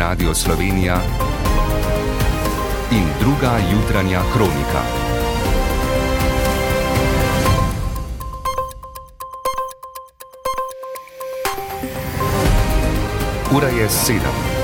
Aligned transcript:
Radio 0.00 0.34
Slovenija 0.34 0.96
in 2.90 3.04
druga 3.20 3.58
jutranja 3.72 4.20
kronika. 4.32 4.82
Ura 13.52 13.68
je 13.68 13.88
sedem. 13.88 14.59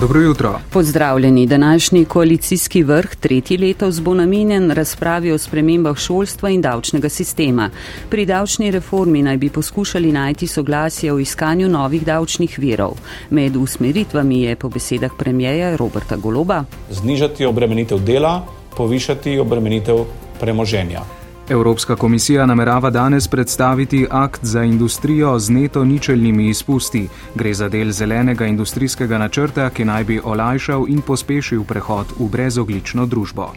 Dobro 0.00 0.20
jutro. 0.20 0.60
Pozdravljeni. 0.70 1.46
Današnji 1.46 2.04
koalicijski 2.04 2.82
vrh 2.82 3.14
tretji 3.14 3.56
letos 3.56 4.00
bo 4.00 4.14
namenjen 4.14 4.70
razpravi 4.70 5.32
o 5.32 5.38
spremembah 5.38 5.96
šolstva 5.96 6.50
in 6.50 6.60
davčnega 6.60 7.08
sistema. 7.08 7.70
Pri 8.10 8.26
davčni 8.26 8.70
reformi 8.70 9.22
naj 9.22 9.36
bi 9.36 9.50
poskušali 9.50 10.12
najti 10.12 10.46
soglasje 10.46 11.12
o 11.12 11.18
iskanju 11.18 11.68
novih 11.68 12.04
davčnih 12.04 12.58
virov. 12.58 12.92
Med 13.30 13.56
usmeritvami 13.56 14.42
je 14.42 14.56
po 14.56 14.68
besedah 14.68 15.10
premijeja 15.18 15.76
Roberta 15.76 16.16
Goloba 16.16 16.64
znižati 16.90 17.44
obremenitev 17.44 17.98
dela, 17.98 18.46
povišati 18.76 19.38
obremenitev 19.38 20.04
premoženja. 20.40 21.21
Evropska 21.48 21.96
komisija 21.96 22.46
namerava 22.46 22.90
danes 22.90 23.28
predstaviti 23.28 24.06
akt 24.10 24.44
za 24.44 24.62
industrijo 24.62 25.38
z 25.38 25.50
neto 25.50 25.84
ničelnimi 25.84 26.48
izpusti. 26.48 27.08
Gre 27.34 27.54
za 27.54 27.68
del 27.68 27.90
zelenega 27.90 28.46
industrijskega 28.46 29.18
načrta, 29.18 29.70
ki 29.70 29.84
naj 29.84 30.04
bi 30.04 30.20
olajšal 30.24 30.84
in 30.88 31.00
pospešil 31.00 31.64
prehod 31.64 32.06
v 32.18 32.28
brezoglično 32.28 33.06
družbo. 33.06 33.50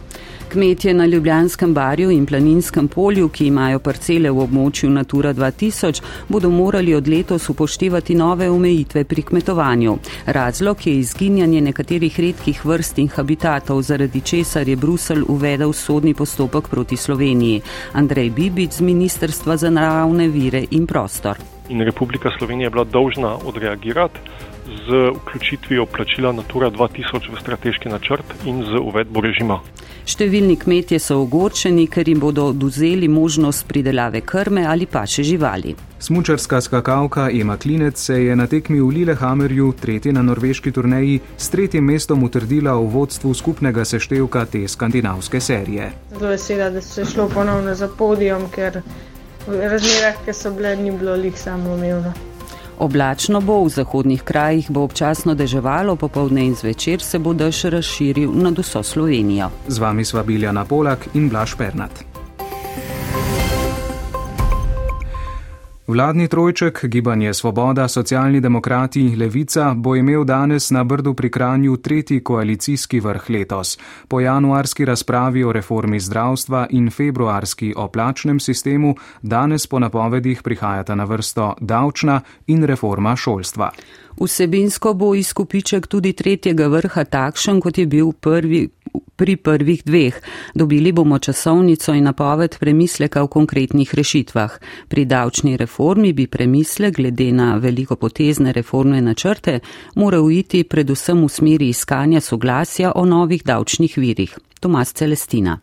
Kmetje 0.52 0.94
na 0.94 1.06
Ljubljanskem 1.06 1.74
barju 1.74 2.12
in 2.12 2.26
planinskem 2.26 2.88
polju, 2.88 3.30
ki 3.30 3.48
imajo 3.48 3.80
parcele 3.80 4.30
v 4.32 4.44
območju 4.44 4.90
Natura 4.90 5.34
2000, 5.34 6.02
bodo 6.30 6.50
morali 6.50 6.94
od 6.96 7.08
letos 7.08 7.50
upoštevati 7.50 8.16
nove 8.16 8.50
omejitve 8.50 9.04
pri 9.04 9.22
kmetovanju. 9.22 9.98
Razlog 10.26 10.88
je 10.88 10.94
izginjanje 11.00 11.62
nekaterih 11.62 12.20
redkih 12.20 12.66
vrst 12.66 12.98
in 12.98 13.08
habitatov, 13.08 13.82
zaradi 13.82 14.22
česar 14.22 14.68
je 14.68 14.76
Brusel 14.76 15.26
uvedel 15.28 15.74
sodni 15.74 16.14
postopek 16.14 16.68
proti 16.68 16.98
Sloveniji. 16.98 17.62
Andrej 17.94 18.30
Bibic 18.30 18.74
z 18.74 18.82
Ministrstva 18.82 19.58
za 19.58 19.70
naravne 19.70 20.28
vire 20.28 20.66
in 20.72 20.88
prostor. 20.88 21.38
In 21.70 21.82
Republika 21.82 22.30
Slovenija 22.38 22.68
je 22.68 22.70
bila 22.70 22.84
dolžna 22.84 23.38
odreagirati 23.46 24.20
z 24.66 25.12
vključitvijo 25.16 25.86
plačila 25.86 26.32
Natura 26.32 26.70
2000 26.72 27.32
v 27.32 27.42
strateški 27.42 27.90
načrt 27.90 28.26
in 28.46 28.64
z 28.64 28.80
uvedbo 28.82 29.22
režima. 29.22 29.60
Številni 30.06 30.54
kmetje 30.62 31.00
so 31.02 31.16
ogorčeni, 31.24 31.88
ker 31.90 32.06
jim 32.06 32.20
bodo 32.22 32.44
oduzeli 32.52 33.08
možnost 33.10 33.66
pridelave 33.66 34.20
krme 34.22 34.62
ali 34.70 34.86
pa 34.86 35.02
še 35.10 35.24
živali. 35.26 35.74
Smučarska 35.98 36.60
skakalka 36.62 37.26
Ema 37.34 37.56
Klinec 37.58 37.98
se 37.98 38.20
je 38.22 38.36
na 38.38 38.46
tekmi 38.46 38.78
v 38.84 38.92
Lillehammerju, 39.00 39.72
tretji 39.82 40.14
na 40.14 40.22
norveški 40.22 40.72
turneji, 40.72 41.18
s 41.38 41.50
tretjim 41.50 41.90
mestom 41.90 42.22
utrdila 42.28 42.78
v 42.78 42.86
vodstvu 42.94 43.34
skupnega 43.34 43.82
seštevka 43.82 44.46
te 44.46 44.62
skandinavske 44.70 45.42
serije. 45.42 45.90
Zelo 46.14 46.36
vesela, 46.36 46.70
da 46.70 46.86
se 46.86 47.02
je 47.02 47.10
šlo 47.16 47.26
ponovno 47.34 47.74
za 47.74 47.90
podijom, 47.90 48.46
ker 48.54 48.84
v 49.48 49.74
razmerah, 49.74 50.22
ki 50.22 50.38
so 50.38 50.54
bile, 50.54 50.78
ni 50.78 50.94
bilo 50.94 51.18
lih 51.18 51.34
samoumevno. 51.34 52.35
Oblačno 52.80 53.42
bo, 53.42 53.64
v 53.64 53.70
zahodnih 53.70 54.24
krajih 54.24 54.72
bo 54.72 54.84
občasno 54.84 55.36
deževalo, 55.36 55.96
popovdne 55.96 56.46
in 56.46 56.56
zvečer 56.56 57.02
se 57.02 57.20
bo 57.20 57.34
dež 57.34 57.66
razširil 57.66 58.32
nad 58.34 58.60
vso 58.60 58.84
Slovenijo. 58.84 59.50
Z 59.68 59.80
vami 59.80 60.06
sva 60.06 60.24
Biljana 60.24 60.66
Polak 60.66 61.08
in 61.14 61.30
Blaž 61.30 61.56
Pernat. 61.56 62.15
Vladni 65.88 66.28
trojček, 66.28 66.86
gibanje 66.86 67.34
Svoboda, 67.34 67.88
socialni 67.88 68.42
demokrati, 68.42 69.16
levica 69.16 69.74
bo 69.74 69.96
imel 69.96 70.24
danes 70.24 70.72
na 70.72 70.84
Brdu 70.84 71.14
pri 71.14 71.30
Kranju 71.30 71.78
tretji 71.78 72.24
koalicijski 72.24 73.00
vrh 73.00 73.30
letos. 73.30 73.78
Po 74.08 74.20
januarski 74.20 74.86
razpravi 74.86 75.44
o 75.44 75.52
reformi 75.52 76.00
zdravstva 76.00 76.68
in 76.70 76.90
februarski 76.90 77.74
o 77.78 77.88
plačnem 77.88 78.40
sistemu 78.40 78.96
danes 79.22 79.68
po 79.68 79.80
napovedih 79.80 80.42
prihajata 80.42 80.96
na 80.96 81.04
vrsto 81.04 81.54
davčna 81.62 82.22
in 82.48 82.64
reforma 82.64 83.16
šolstva. 83.16 83.72
Vsebinsko 84.22 84.94
bo 84.94 85.16
izkupiček 85.16 85.88
tudi 85.88 86.14
tretjega 86.14 86.68
vrha 86.68 87.04
takšen, 87.04 87.62
kot 87.62 87.78
je 87.78 87.86
bil 87.86 88.12
prvi, 88.12 88.70
pri 89.16 89.36
prvih 89.36 89.84
dveh. 89.86 90.16
Dobili 90.56 90.92
bomo 90.92 91.20
časovnico 91.20 91.94
in 91.94 92.04
napoved 92.04 92.58
premisleka 92.60 93.24
v 93.24 93.28
konkretnih 93.28 93.96
rešitvah. 93.96 94.60
Pri 94.88 95.06
davčni 95.06 95.58
reformi 95.58 96.14
bi 96.14 96.28
premisle 96.28 96.92
glede 96.92 97.32
na 97.32 97.56
veliko 97.56 97.96
potezne 97.96 98.54
reformne 98.54 99.02
načrte 99.02 99.60
moral 99.96 100.32
iti 100.32 100.64
predvsem 100.64 101.24
v 101.24 101.30
smeri 101.30 101.70
iskanja 101.70 102.22
soglasja 102.22 102.92
o 102.96 103.06
novih 103.06 103.44
davčnih 103.44 103.98
virih. 103.98 104.38
Tomas 104.60 104.94
Celestina. 104.94 105.60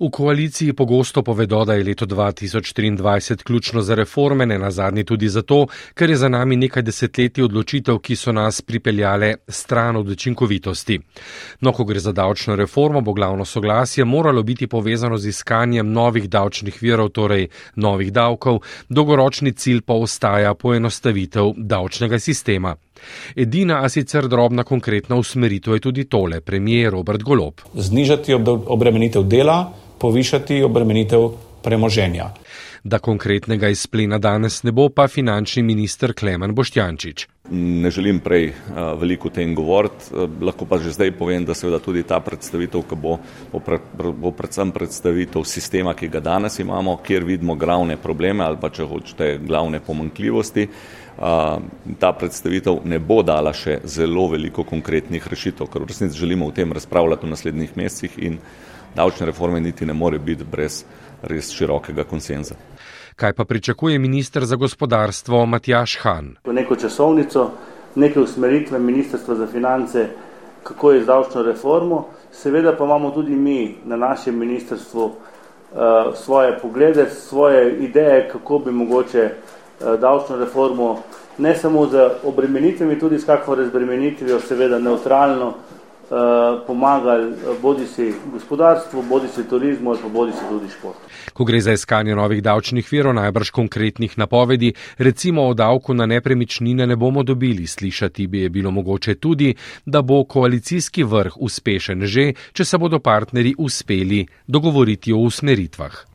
V 0.00 0.10
koaliciji 0.10 0.72
pogosto 0.72 1.22
povedo, 1.22 1.64
da 1.64 1.74
je 1.74 1.84
leto 1.84 2.06
2023 2.06 3.42
ključno 3.42 3.82
za 3.82 3.94
reforme, 3.94 4.46
ne 4.46 4.58
na 4.58 4.70
zadnji 4.70 5.04
tudi 5.04 5.28
zato, 5.28 5.66
ker 5.94 6.10
je 6.10 6.16
za 6.16 6.28
nami 6.28 6.56
nekaj 6.56 6.82
desetletij 6.82 7.44
odločitev, 7.44 7.98
ki 7.98 8.16
so 8.16 8.32
nas 8.32 8.60
pripeljale 8.62 9.34
stran 9.48 9.96
od 9.96 10.08
učinkovitosti. 10.08 11.00
No, 11.60 11.72
ko 11.72 11.84
gre 11.84 11.98
za 11.98 12.12
davčno 12.12 12.56
reformo, 12.56 13.00
bo 13.00 13.12
glavno 13.12 13.44
soglasje 13.44 14.04
moralo 14.04 14.42
biti 14.42 14.66
povezano 14.66 15.18
z 15.18 15.28
iskanjem 15.28 15.92
novih 15.92 16.28
davčnih 16.30 16.78
virov, 16.82 17.08
torej 17.08 17.48
novih 17.74 18.12
davkov, 18.12 18.60
dolgoročni 18.88 19.52
cilj 19.52 19.80
pa 19.80 19.94
ostaja 19.94 20.54
poenostavitev 20.54 21.52
davčnega 21.56 22.18
sistema. 22.18 22.76
Edina, 23.36 23.82
a 23.82 23.88
sicer 23.88 24.28
drobna 24.28 24.62
konkretna 24.62 25.16
usmeritev 25.16 25.74
je 25.74 25.80
tudi 25.80 26.04
tole, 26.04 26.40
premijer 26.40 26.92
Robert 26.92 27.22
Golob. 27.22 27.60
Znižati 27.74 28.34
obremenitev 28.66 29.22
dela, 29.22 29.72
povišati 30.00 30.62
obremenitev 30.62 31.30
premoženja. 31.62 32.30
Da 32.84 32.98
konkretnega 32.98 33.68
izplena 33.68 34.18
danes 34.18 34.62
ne 34.62 34.72
bo 34.72 34.88
pa 34.88 35.08
finančni 35.08 35.62
minister 35.62 36.12
Klemen 36.14 36.54
Boštjančič. 36.54 37.26
Ne 37.50 37.90
želim 37.90 38.20
prej 38.20 38.52
veliko 39.00 39.28
o 39.28 39.32
tem 39.34 39.54
govoriti, 39.54 40.12
lahko 40.40 40.66
pa 40.68 40.78
že 40.78 40.92
zdaj 40.94 41.10
povem, 41.18 41.44
da 41.44 41.54
seveda 41.54 41.80
tudi 41.82 42.02
ta 42.06 42.20
predstavitev, 42.20 42.84
ki 42.88 42.96
bo, 42.96 43.16
bo 43.52 44.30
predvsem 44.30 44.70
predstavitev 44.72 45.44
sistema, 45.44 45.94
ki 45.94 46.08
ga 46.08 46.20
danes 46.20 46.58
imamo, 46.58 46.98
kjer 47.06 47.24
vidimo 47.24 47.56
glavne 47.56 47.96
probleme 47.96 48.44
ali 48.44 48.60
pa 48.60 48.70
če 48.70 48.86
hočete 48.86 49.38
glavne 49.42 49.80
pomankljivosti. 49.80 50.68
Ta 51.98 52.12
predstavitev 52.14 52.84
ne 52.84 52.98
bo 53.02 53.22
dala 53.26 53.52
še 53.52 53.80
zelo 53.84 54.28
veliko 54.30 54.62
konkretnih 54.64 55.26
rešitev, 55.26 55.66
ker 55.66 55.82
v 55.82 55.90
resnici 55.90 56.18
želimo 56.20 56.46
o 56.46 56.54
tem 56.54 56.72
razpravljati 56.72 57.26
v 57.26 57.30
naslednjih 57.34 57.76
mesecih 57.76 58.18
in 58.22 58.38
davčne 58.94 59.26
reforme 59.26 59.60
niti 59.60 59.86
ne 59.86 59.92
more 59.92 60.18
biti 60.18 60.44
brez 60.44 60.84
res 61.22 61.50
širokega 61.50 62.04
konsenza. 62.04 62.54
Kaj 63.16 63.32
pa 63.32 63.44
pričakuje 63.44 63.98
ministr 63.98 64.44
za 64.44 64.56
gospodarstvo 64.56 65.46
Matjaš 65.46 65.98
Han? 66.02 66.36
Neko 66.46 66.76
časovnico, 66.76 67.50
neke 67.94 68.20
usmeritve 68.20 68.78
Ministrstva 68.78 69.34
za 69.34 69.46
finance, 69.46 70.06
kako 70.62 70.92
je 70.92 71.02
z 71.02 71.06
davčno 71.06 71.42
reformo, 71.42 72.06
seveda 72.32 72.76
pa 72.76 72.84
imamo 72.84 73.10
tudi 73.10 73.36
mi 73.36 73.74
na 73.84 73.96
našem 73.96 74.38
ministrstvu 74.38 75.04
uh, 75.04 75.12
svoje 76.14 76.58
poglede, 76.58 77.10
svoje 77.10 77.76
ideje, 77.76 78.28
kako 78.32 78.58
bi 78.58 78.72
mogoče 78.72 79.30
uh, 79.30 80.00
davčno 80.00 80.36
reformo 80.36 81.02
ne 81.38 81.54
samo 81.54 81.86
z 81.86 82.10
obremenitvami, 82.24 82.98
tudi 82.98 83.18
s 83.18 83.24
kakšno 83.24 83.54
razbremenitvijo, 83.54 84.40
seveda 84.40 84.78
neutralno, 84.78 85.54
Eh, 85.77 85.77
pomagali 86.66 87.32
eh, 87.32 87.60
bodi 87.62 87.86
si 87.86 88.14
gospodarstvu, 88.32 89.02
bodi 89.02 89.28
si 89.28 89.48
turizmu 89.48 89.90
ali 89.90 89.98
pa 90.02 90.08
bodi 90.08 90.32
si 90.32 90.44
tudi 90.48 90.68
športu. 90.72 91.00
Ko 91.32 91.44
gre 91.44 91.60
za 91.60 91.72
iskanje 91.72 92.16
novih 92.16 92.42
davčnih 92.42 92.88
virov, 92.92 93.14
najbrž 93.14 93.50
konkretnih 93.50 94.18
napovedi, 94.18 94.72
recimo 94.98 95.46
o 95.48 95.54
davku 95.54 95.94
na 95.94 96.06
nepremičnine 96.06 96.86
ne 96.86 96.96
bomo 96.96 97.22
dobili, 97.22 97.66
slišati 97.66 98.26
bi 98.26 98.40
je 98.40 98.48
bilo 98.48 98.70
mogoče 98.70 99.14
tudi, 99.14 99.54
da 99.86 100.02
bo 100.02 100.24
koalicijski 100.24 101.04
vrh 101.04 101.36
uspešen 101.36 102.06
že, 102.06 102.32
če 102.52 102.64
se 102.64 102.78
bodo 102.78 102.98
partnerji 102.98 103.54
uspeli 103.58 104.26
dogovoriti 104.46 105.12
o 105.12 105.18
usmeritvah. 105.18 106.07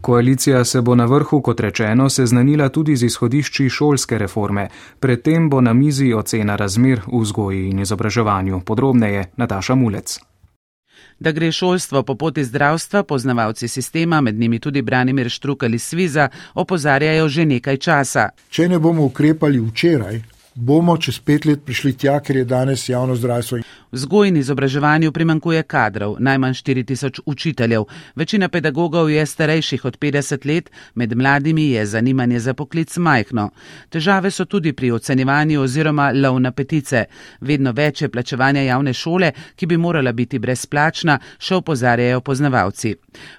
Koalicija 0.00 0.64
se 0.64 0.80
bo 0.80 0.94
na 0.94 1.04
vrhu, 1.04 1.40
kot 1.42 1.60
rečeno, 1.60 2.08
seznanila 2.08 2.68
tudi 2.68 2.96
z 2.96 3.06
izhodišči 3.06 3.68
šolske 3.68 4.18
reforme. 4.18 4.68
Predtem 5.00 5.50
bo 5.50 5.60
na 5.60 5.72
mizi 5.72 6.12
ocena 6.14 6.56
razmer 6.56 7.00
v 7.06 7.20
vzgoji 7.20 7.68
in 7.68 7.80
izobraževanju. 7.80 8.60
Podrobneje 8.60 9.24
Nataša 9.36 9.74
Mulec. 9.74 10.18
Da 11.18 11.32
gre 11.32 11.52
šolstvo 11.52 12.02
po 12.02 12.14
poti 12.14 12.44
zdravstva, 12.44 13.02
poznavalci 13.02 13.68
sistema, 13.68 14.20
med 14.20 14.38
njimi 14.38 14.58
tudi 14.58 14.82
Branimir 14.82 15.28
Štruk 15.30 15.62
ali 15.62 15.78
Sviza, 15.78 16.28
opozarjajo 16.54 17.28
že 17.28 17.44
nekaj 17.44 17.76
časa. 17.76 18.28
Če 18.50 18.68
ne 18.68 18.78
bomo 18.78 19.04
ukrepali 19.04 19.60
včeraj, 19.60 20.20
bomo 20.58 20.96
čez 20.96 21.18
pet 21.18 21.44
let 21.46 21.62
prišli 21.64 21.92
tja, 21.96 22.18
ker 22.20 22.36
je 22.36 22.44
danes 22.44 22.88
javno 22.88 23.14
zdravstvo. 23.16 23.58
Vzgoj 23.92 24.28
in 24.28 24.36
izobraževanju 24.36 25.12
primankuje 25.12 25.62
kadrov, 25.62 26.16
najmanj 26.18 26.52
4000 26.52 27.20
učiteljev. 27.26 27.84
Večina 28.16 28.48
pedagogov 28.48 29.10
je 29.10 29.26
starejših 29.26 29.84
od 29.84 29.98
50 29.98 30.46
let, 30.46 30.70
med 30.94 31.16
mladimi 31.16 31.70
je 31.70 31.86
zanimanje 31.86 32.40
za 32.40 32.54
poklic 32.54 32.96
majhno. 32.96 33.50
Težave 33.88 34.30
so 34.30 34.44
tudi 34.44 34.72
pri 34.72 34.90
ocenjevanju 34.90 35.62
oziroma 35.62 36.10
lov 36.14 36.40
na 36.40 36.50
petice. 36.50 37.04
Vedno 37.40 37.72
več 37.72 38.02
je 38.02 38.08
plačevanja 38.08 38.62
javne 38.62 38.92
šole, 38.92 39.32
ki 39.56 39.66
bi 39.66 39.76
morala 39.76 40.12
biti 40.12 40.38
brezplačna, 40.38 41.18
še 41.38 41.54
opozarjajo 41.54 42.20
poznavalci. 42.20 42.94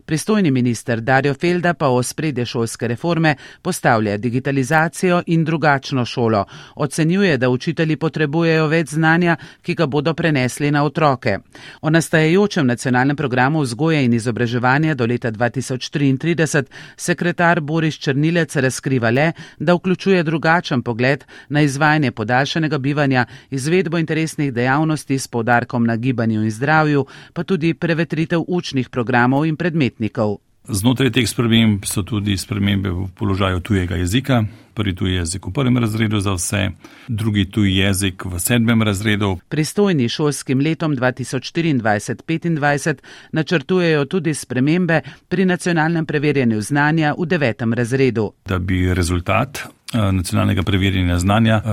Pristojni 0.06 0.52
minister 0.52 1.02
Dario 1.02 1.34
Felda 1.34 1.74
pa 1.74 1.88
o 1.88 2.04
spredje 2.04 2.46
šolske 2.46 2.88
reforme 2.88 3.36
postavlja 3.62 4.18
digitalizacijo 4.18 5.22
in 5.28 5.46
drugačno 5.46 6.06
šolo. 6.06 6.46
Ocenjuje, 6.76 7.09
da 7.38 7.50
učitelji 7.50 7.96
potrebujejo 7.96 8.68
več 8.68 8.90
znanja, 8.90 9.38
ki 9.62 9.76
ga 9.76 9.86
bodo 9.86 10.14
prenesli 10.14 10.72
na 10.72 10.84
otroke. 10.84 11.38
O 11.82 11.90
nastajajočem 11.90 12.68
nacionalnem 12.68 13.16
programu 13.16 13.62
vzgoje 13.62 14.04
in 14.06 14.14
izobraževanja 14.14 14.96
do 14.96 15.06
leta 15.06 15.32
2033 15.32 16.64
sekretar 16.98 17.62
Boris 17.62 17.96
Črnilec 17.96 18.56
razkriva 18.56 19.10
le, 19.10 19.32
da 19.60 19.74
vključuje 19.74 20.24
drugačen 20.24 20.82
pogled 20.82 21.24
na 21.50 21.62
izvajanje 21.62 22.12
podaljšanega 22.12 22.78
bivanja, 22.78 23.26
izvedbo 23.50 23.98
interesnih 23.98 24.54
dejavnosti 24.54 25.20
s 25.20 25.28
povdarkom 25.28 25.86
na 25.86 25.96
gibanju 25.96 26.44
in 26.44 26.52
zdravju, 26.52 27.06
pa 27.34 27.44
tudi 27.44 27.74
prevetritev 27.74 28.44
učnih 28.48 28.90
programov 28.90 29.46
in 29.46 29.56
predmetnikov. 29.56 30.49
Znotraj 30.70 31.10
teh 31.10 31.26
sprememb 31.26 31.82
so 31.90 32.06
tudi 32.06 32.38
spremembe 32.38 32.94
v 32.94 33.08
položaju 33.18 33.60
tujega 33.60 33.96
jezika. 33.96 34.44
Prvi 34.74 34.96
tuji 34.96 35.16
jezik 35.16 35.46
v 35.46 35.52
prvem 35.52 35.78
razredu 35.78 36.20
za 36.20 36.34
vse, 36.34 36.70
drugi 37.08 37.52
tuji 37.52 37.76
jezik 37.76 38.26
v 38.26 38.40
sedmem 38.40 38.84
razredu. 38.84 39.38
Pristojni 39.50 40.10
šolskim 40.10 40.60
letom 40.62 40.96
2024-2025 40.96 42.98
načrtujejo 43.32 44.06
tudi 44.06 44.34
spremembe 44.34 45.02
pri 45.28 45.46
nacionalnem 45.46 46.06
preverjanju 46.06 46.62
znanja 46.62 47.14
v 47.18 47.26
devetem 47.26 47.74
razredu. 47.74 48.32
Da 48.46 48.60
bi 48.60 48.94
rezultat 48.94 49.58
eh, 49.58 49.68
nacionalnega 50.12 50.64
preverjanja 50.64 51.20
znanja 51.20 51.62
uh, 51.66 51.72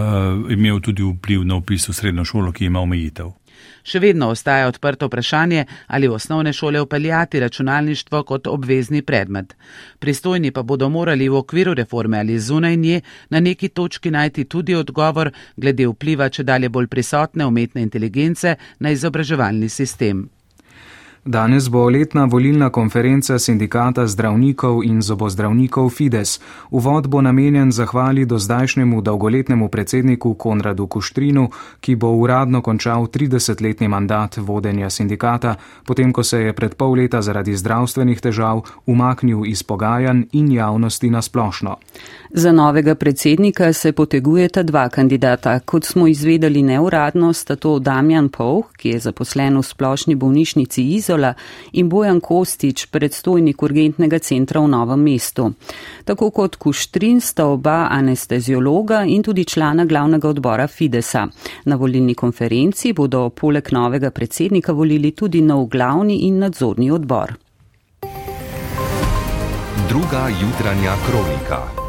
imel 0.53 0.81
tudi 0.81 1.03
vpliv 1.03 1.45
na 1.45 1.57
upis 1.57 1.89
v 1.89 1.93
srednjo 1.93 2.25
šolo, 2.25 2.53
ki 2.53 2.65
ima 2.65 2.81
omejitev. 2.81 3.31
Še 3.83 3.99
vedno 3.99 4.29
ostaja 4.29 4.69
odprto 4.69 5.07
vprašanje, 5.07 5.65
ali 5.87 6.09
v 6.09 6.13
osnovne 6.13 6.53
šole 6.53 6.81
upeljati 6.81 7.41
računalništvo 7.41 8.23
kot 8.23 8.47
obvezni 8.47 9.03
predmet. 9.03 9.57
Pristojni 9.99 10.51
pa 10.51 10.63
bodo 10.63 10.89
morali 10.89 11.29
v 11.29 11.37
okviru 11.37 11.75
reforme 11.75 12.19
ali 12.19 12.39
zunaj 12.39 12.77
nje 12.77 13.01
na 13.31 13.41
neki 13.41 13.69
točki 13.69 14.11
najti 14.11 14.45
tudi 14.45 14.75
odgovor 14.75 15.31
glede 15.57 15.87
vpliva 15.87 16.29
če 16.29 16.43
dalje 16.43 16.69
bolj 16.69 16.87
prisotne 16.87 17.47
umetne 17.47 17.83
inteligence 17.83 18.57
na 18.79 18.91
izobraževalni 18.91 19.69
sistem. 19.69 20.36
Danes 21.27 21.69
bo 21.69 21.89
letna 21.89 22.25
volilna 22.25 22.71
konferenca 22.71 23.39
sindikata 23.39 24.07
zdravnikov 24.07 24.85
in 24.85 25.03
zobozdravnikov 25.03 25.91
Fides. 25.91 26.41
Uvod 26.71 27.09
bo 27.09 27.21
namenjen 27.21 27.73
zahvali 27.73 28.27
do 28.27 28.39
zdajšnjemu 28.39 29.01
dolgoletnemu 29.01 29.69
predsedniku 29.69 30.35
Konradu 30.35 30.87
Kuštrinu, 30.87 31.49
ki 31.81 31.97
bo 31.97 32.13
uradno 32.15 32.63
končal 32.63 33.07
30-letni 33.07 33.89
mandat 33.89 34.37
vodenja 34.37 34.91
sindikata, 34.91 35.55
potem 35.87 36.13
ko 36.13 36.23
se 36.23 36.41
je 36.41 36.53
pred 36.53 36.75
pol 36.75 36.95
leta 36.95 37.23
zaradi 37.23 37.57
zdravstvenih 37.57 38.21
težav 38.21 38.63
umaknil 38.87 39.43
iz 39.47 39.63
pogajanj 39.63 40.23
in 40.33 40.53
javnosti 40.53 41.11
na 41.11 41.23
splošno. 41.23 41.77
Za 42.31 42.53
novega 42.53 42.95
predsednika 42.95 43.73
se 43.73 43.93
potegujeta 43.93 44.63
dva 44.63 44.89
kandidata. 44.89 45.59
Kot 45.61 45.85
smo 45.85 46.07
izvedeli 46.07 46.63
neuradno, 46.63 47.33
sta 47.33 47.57
to 47.57 47.79
Damjan 47.79 48.29
Povh, 48.29 48.71
ki 48.77 48.89
je 48.89 49.01
zaposlen 49.01 49.59
v 49.59 49.63
splošni 49.63 50.15
bolnišnici 50.15 50.83
Izola, 51.17 51.35
in 51.73 51.89
Bojan 51.89 52.21
Kostič, 52.21 52.87
predstojnik 52.87 53.63
urgentnega 53.63 54.19
centra 54.19 54.61
v 54.61 54.69
Novem 54.69 55.01
mestu. 55.01 55.53
Tako 56.05 56.31
kot 56.31 56.57
Kuštrin 56.57 57.21
sta 57.21 57.47
oba 57.47 57.89
anesteziologa 57.91 59.03
in 59.05 59.23
tudi 59.23 59.45
člana 59.45 59.85
glavnega 59.85 60.29
odbora 60.29 60.67
Fidesa. 60.67 61.27
Na 61.65 61.77
volilni 61.77 62.15
konferenci 62.15 62.93
bodo 62.93 63.31
poleg 63.31 63.73
novega 63.73 64.11
predsednika 64.11 64.73
volili 64.73 65.13
tudi 65.13 65.41
nov 65.41 65.67
glavni 65.69 66.27
in 66.27 66.39
nadzorni 66.39 66.91
odbor. 66.91 67.35
Druga 69.89 70.29
jutranja 70.29 70.95
kronika. 71.07 71.86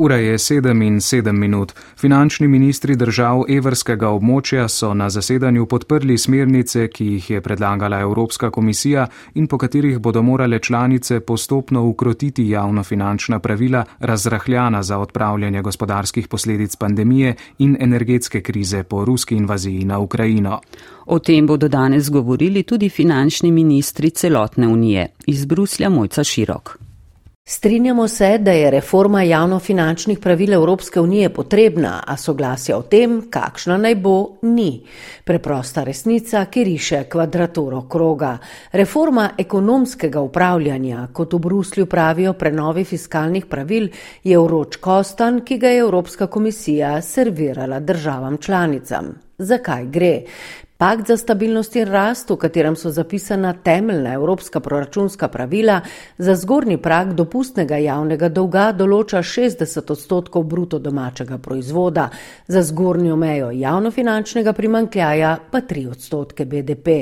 Ura 0.00 0.16
je 0.16 0.38
7 0.38 0.86
in 0.86 1.00
7 1.00 1.32
minut. 1.32 1.72
Finančni 1.96 2.48
ministri 2.48 2.94
držav 2.96 3.42
evrskega 3.48 4.08
območja 4.08 4.64
so 4.68 4.94
na 4.94 5.10
zasedanju 5.10 5.66
podprli 5.66 6.16
smernice, 6.18 6.86
ki 6.88 7.04
jih 7.04 7.28
je 7.30 7.40
predlagala 7.40 7.98
Evropska 8.00 8.50
komisija 8.50 9.06
in 9.34 9.46
po 9.46 9.58
katerih 9.58 9.98
bodo 9.98 10.22
morale 10.22 10.58
članice 10.58 11.20
postopno 11.20 11.84
ukrotiti 11.84 12.48
javnofinančna 12.48 13.38
pravila 13.38 13.84
razrahljana 13.98 14.82
za 14.82 14.98
odpravljanje 14.98 15.62
gospodarskih 15.62 16.28
posledic 16.28 16.76
pandemije 16.76 17.34
in 17.58 17.76
energetske 17.80 18.40
krize 18.40 18.82
po 18.82 19.04
ruski 19.04 19.36
invaziji 19.36 19.84
na 19.84 19.98
Ukrajino. 19.98 20.60
O 21.06 21.18
tem 21.18 21.46
bodo 21.46 21.68
danes 21.68 22.10
govorili 22.10 22.62
tudi 22.62 22.88
finančni 22.88 23.52
ministri 23.52 24.10
celotne 24.10 24.68
unije. 24.68 25.08
Iz 25.26 25.44
Bruslja 25.44 25.90
Mojca 25.90 26.24
Širok. 26.24 26.89
Strinjamo 27.52 28.08
se, 28.08 28.38
da 28.38 28.50
je 28.50 28.70
reforma 28.70 29.22
javnofinančnih 29.22 30.18
pravil 30.18 30.52
Evropske 30.52 31.00
unije 31.00 31.28
potrebna, 31.34 32.02
a 32.06 32.16
soglasja 32.16 32.76
o 32.78 32.82
tem, 32.82 33.16
kakšna 33.30 33.76
naj 33.76 33.94
bo, 33.94 34.36
ni. 34.42 34.84
Preprosta 35.24 35.82
resnica, 35.84 36.44
ki 36.44 36.64
riše 36.64 37.02
kvadraturo 37.10 37.82
kroga. 37.90 38.36
Reforma 38.72 39.30
ekonomskega 39.38 40.20
upravljanja, 40.20 41.08
kot 41.12 41.32
v 41.32 41.38
Bruslju 41.38 41.86
pravijo 41.86 42.32
prenovi 42.32 42.84
fiskalnih 42.84 43.46
pravil, 43.46 43.88
je 44.24 44.38
vroč 44.38 44.76
kostan, 44.76 45.42
ki 45.44 45.58
ga 45.58 45.74
je 45.74 45.80
Evropska 45.82 46.26
komisija 46.26 47.02
servirala 47.02 47.80
državam 47.80 48.38
članicam. 48.38 49.14
Zakaj 49.38 49.86
gre? 49.86 50.20
Pakt 50.80 51.06
za 51.06 51.16
stabilnost 51.16 51.74
in 51.76 51.88
rast, 51.92 52.30
v 52.30 52.38
katerem 52.40 52.76
so 52.76 52.88
zapisana 52.90 53.52
temeljna 53.52 54.14
evropska 54.14 54.60
proračunska 54.60 55.28
pravila, 55.28 55.80
za 56.18 56.34
zgornji 56.34 56.78
prag 56.80 57.12
dopustnega 57.12 57.76
javnega 57.76 58.30
dolga 58.32 58.70
določa 58.72 59.20
60 59.20 59.92
odstotkov 59.92 60.46
bruto 60.48 60.78
domačega 60.80 61.36
proizvoda, 61.38 62.06
za 62.48 62.62
zgornjo 62.62 63.16
mejo 63.16 63.50
javnofinančnega 63.50 64.54
primankljaja 64.56 65.34
pa 65.50 65.60
3 65.60 65.84
odstotke 65.90 66.48
BDP. 66.48 66.96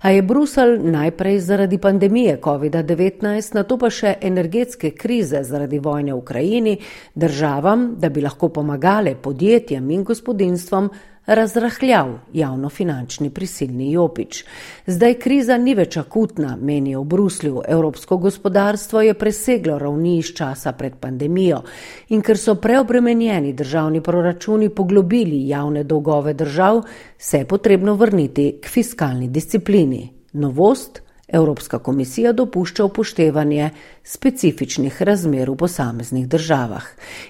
A 0.00 0.14
je 0.16 0.22
Brusel 0.22 0.78
najprej 0.88 1.38
zaradi 1.40 1.78
pandemije 1.78 2.38
COVID-19, 2.40 3.54
na 3.54 3.66
to 3.68 3.76
pa 3.76 3.92
še 3.92 4.14
energetske 4.22 4.94
krize 4.96 5.44
zaradi 5.44 5.78
vojne 5.84 6.14
v 6.14 6.22
Ukrajini, 6.24 6.78
državam, 7.14 7.90
da 8.00 8.08
bi 8.08 8.24
lahko 8.24 8.48
pomagale 8.48 9.18
podjetjem 9.20 9.90
in 9.90 10.08
gospodinstvom, 10.08 10.90
razrahljal 11.28 12.18
javnofinančni 12.32 13.30
prisilni 13.30 13.92
jopič. 13.92 14.44
Zdaj 14.86 15.14
kriza 15.14 15.58
ni 15.58 15.74
več 15.74 15.96
akutna, 15.96 16.56
menijo 16.56 17.02
v 17.02 17.04
Bruslju. 17.04 17.62
Evropsko 17.68 18.16
gospodarstvo 18.16 19.02
je 19.02 19.14
preseglo 19.14 19.78
ravni 19.78 20.16
iz 20.18 20.32
časa 20.32 20.72
pred 20.72 20.96
pandemijo 21.00 21.62
in 22.08 22.22
ker 22.22 22.38
so 22.38 22.54
preobremenjeni 22.54 23.52
državni 23.52 24.00
proračuni 24.00 24.68
poglobili 24.68 25.48
javne 25.48 25.84
dolgove 25.84 26.34
držav, 26.34 26.82
se 27.18 27.38
je 27.38 27.44
potrebno 27.44 27.94
vrniti 27.94 28.58
k 28.62 28.68
fiskalni 28.68 29.28
disciplini. 29.28 30.08
Novost? 30.32 31.07
Evropska 31.28 31.78
komisija 31.78 32.32
dopušča 32.32 32.84
upoštevanje 32.84 33.70
specifičnih 34.04 35.02
razmer 35.02 35.50
v 35.50 35.56
posameznih 35.56 36.28
državah. 36.28 36.84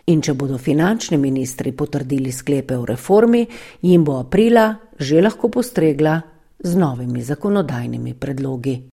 In 0.07 0.23
če 0.23 0.35
bodo 0.35 0.59
finančni 0.59 1.17
ministri 1.19 1.73
potrdili 1.73 2.33
sklepe 2.33 2.77
o 2.77 2.85
reformi, 2.87 3.47
jim 3.83 4.05
bo 4.05 4.19
aprila 4.21 4.75
že 4.99 5.23
lahko 5.23 5.49
postregla 5.49 6.21
z 6.59 6.75
novimi 6.75 7.23
zakonodajnimi 7.23 8.15
predlogi. 8.15 8.89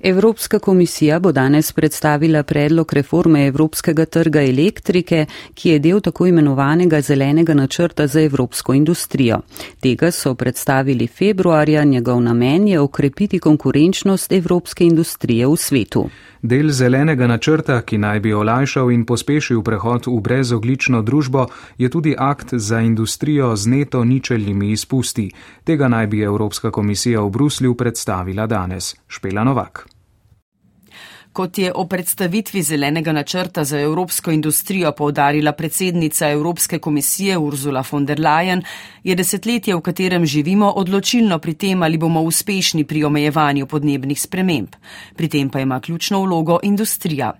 Evropska 0.00 0.58
komisija 0.58 1.18
bo 1.20 1.32
danes 1.32 1.72
predstavila 1.72 2.42
predlog 2.42 2.92
reforme 2.92 3.46
Evropskega 3.46 4.04
trga 4.04 4.42
elektrike, 4.42 5.26
ki 5.54 5.70
je 5.70 5.78
del 5.78 6.00
tako 6.00 6.26
imenovanega 6.26 7.00
zelenega 7.00 7.54
načrta 7.54 8.06
za 8.06 8.20
evropsko 8.20 8.74
industrijo. 8.74 9.40
Tega 9.80 10.10
so 10.10 10.34
predstavili 10.34 11.06
februarja, 11.06 11.84
njegov 11.84 12.20
namen 12.20 12.68
je 12.68 12.80
okrepiti 12.80 13.38
konkurenčnost 13.38 14.32
evropske 14.32 14.84
industrije 14.84 15.46
v 15.46 15.56
svetu. 15.56 16.08
Del 16.42 16.70
zelenega 16.70 17.26
načrta, 17.26 17.80
ki 17.82 17.98
naj 17.98 18.20
bi 18.20 18.32
olajšal 18.34 18.92
in 18.92 19.02
pospešil 19.08 19.62
prehod 19.66 20.06
v 20.06 20.20
brezoglično 20.20 21.02
družbo, 21.02 21.46
je 21.78 21.88
tudi 21.90 22.14
akt 22.18 22.54
za 22.54 22.80
industrijo 22.80 23.56
z 23.56 23.66
neto 23.66 24.04
ničelnimi 24.04 24.70
izpusti. 24.70 25.30
Tega 25.64 25.88
naj 25.88 26.06
bi 26.06 26.22
Evropska 26.22 26.70
komisija 26.70 27.20
v 27.20 27.30
Bruslju 27.30 27.74
predstavila 27.74 28.46
danes. 28.46 28.94
Špela 29.08 29.44
Novak. 29.44 29.85
Kot 31.36 31.58
je 31.58 31.72
o 31.74 31.84
predstavitvi 31.84 32.62
zelenega 32.62 33.12
načrta 33.12 33.64
za 33.64 33.80
evropsko 33.80 34.30
industrijo 34.30 34.92
povdarila 34.92 35.52
predsednica 35.52 36.30
Evropske 36.30 36.78
komisije 36.78 37.38
Ursula 37.38 37.84
von 37.90 38.06
der 38.06 38.20
Leyen, 38.20 38.62
je 39.04 39.14
desetletje, 39.14 39.76
v 39.76 39.80
katerem 39.80 40.26
živimo, 40.26 40.72
odločilno 40.80 41.38
pri 41.38 41.54
tem, 41.54 41.82
ali 41.82 41.98
bomo 41.98 42.22
uspešni 42.22 42.84
pri 42.84 43.04
omejevanju 43.04 43.66
podnebnih 43.66 44.20
sprememb. 44.20 44.80
Pri 45.16 45.28
tem 45.28 45.50
pa 45.50 45.60
ima 45.60 45.80
ključno 45.80 46.22
vlogo 46.24 46.58
industrija. 46.62 47.34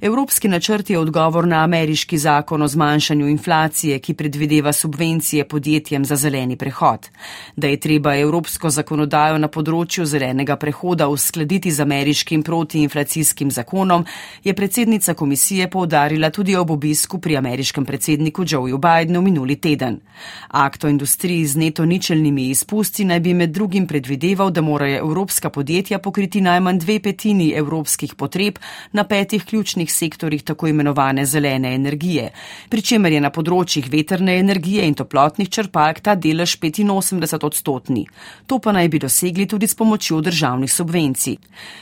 Evropski 0.00 0.48
načrt 0.48 0.90
je 0.90 0.98
odgovor 0.98 1.46
na 1.46 1.64
ameriški 1.64 2.18
zakon 2.18 2.62
o 2.62 2.68
zmanjšanju 2.68 3.28
inflacije, 3.28 3.98
ki 3.98 4.14
predvideva 4.14 4.72
subvencije 4.72 5.44
podjetjem 5.48 6.04
za 6.04 6.16
zeleni 6.16 6.56
prehod. 6.56 7.08
Da 7.56 7.66
je 7.66 7.80
treba 7.80 8.16
evropsko 8.16 8.70
zakonodajo 8.70 9.38
na 9.38 9.48
področju 9.48 10.06
zelenega 10.06 10.56
prehoda 10.56 11.08
uskladiti 11.08 11.70
z 11.70 11.80
ameriškim 11.80 12.42
protiinflacijskim 12.42 13.50
zakonom, 13.50 14.04
je 14.44 14.54
predsednica 14.54 15.14
komisije 15.14 15.70
povdarila 15.70 16.30
tudi 16.30 16.56
ob 16.56 16.70
obisku 16.70 17.18
pri 17.18 17.36
ameriškem 17.36 17.84
predsedniku 17.84 18.44
Joeju 18.48 18.78
Bidenu 18.78 19.22
minuli 19.22 19.56
teden. 19.56 20.00
Akt 20.48 20.84
o 20.84 20.88
industriji 20.88 21.46
z 21.46 21.56
neto 21.56 21.84
ničelnimi 21.84 22.50
izpusti 22.50 23.04
naj 23.04 23.20
bi 23.20 23.34
med 23.34 23.50
drugim 23.50 23.86
predvideval, 23.86 24.50
da 24.50 24.60
morajo 24.60 24.98
evropska 24.98 25.50
podjetja 25.50 25.98
pokriti 25.98 26.40
najmanj 26.40 26.78
dve 26.78 27.00
petini 27.00 27.52
evropskih 27.56 28.14
potreb 28.14 28.58
na 28.92 29.04
petih 29.04 29.44
ključnih 29.44 29.55
ključnih 29.56 29.92
sektorjih 29.92 30.42
tako 30.42 30.66
imenovane 30.68 31.24
zelene 31.26 31.74
energije, 31.74 32.30
pri 32.68 32.82
čemer 32.82 33.12
je 33.12 33.20
na 33.24 33.30
področjih 33.32 33.88
veterne 33.88 34.34
energije 34.36 34.84
in 34.84 34.94
toplotnih 34.94 35.48
črpalk 35.48 36.02
ta 36.04 36.14
delež 36.14 36.58
85 36.60 37.46
odstotni. 37.46 38.04
To 38.46 38.58
pa 38.58 38.72
naj 38.76 38.88
bi 38.88 38.98
dosegli 39.00 39.46
tudi 39.48 39.66
s 39.66 39.74
pomočjo 39.74 40.20
državnih 40.20 40.72
subvencij. 40.72 41.36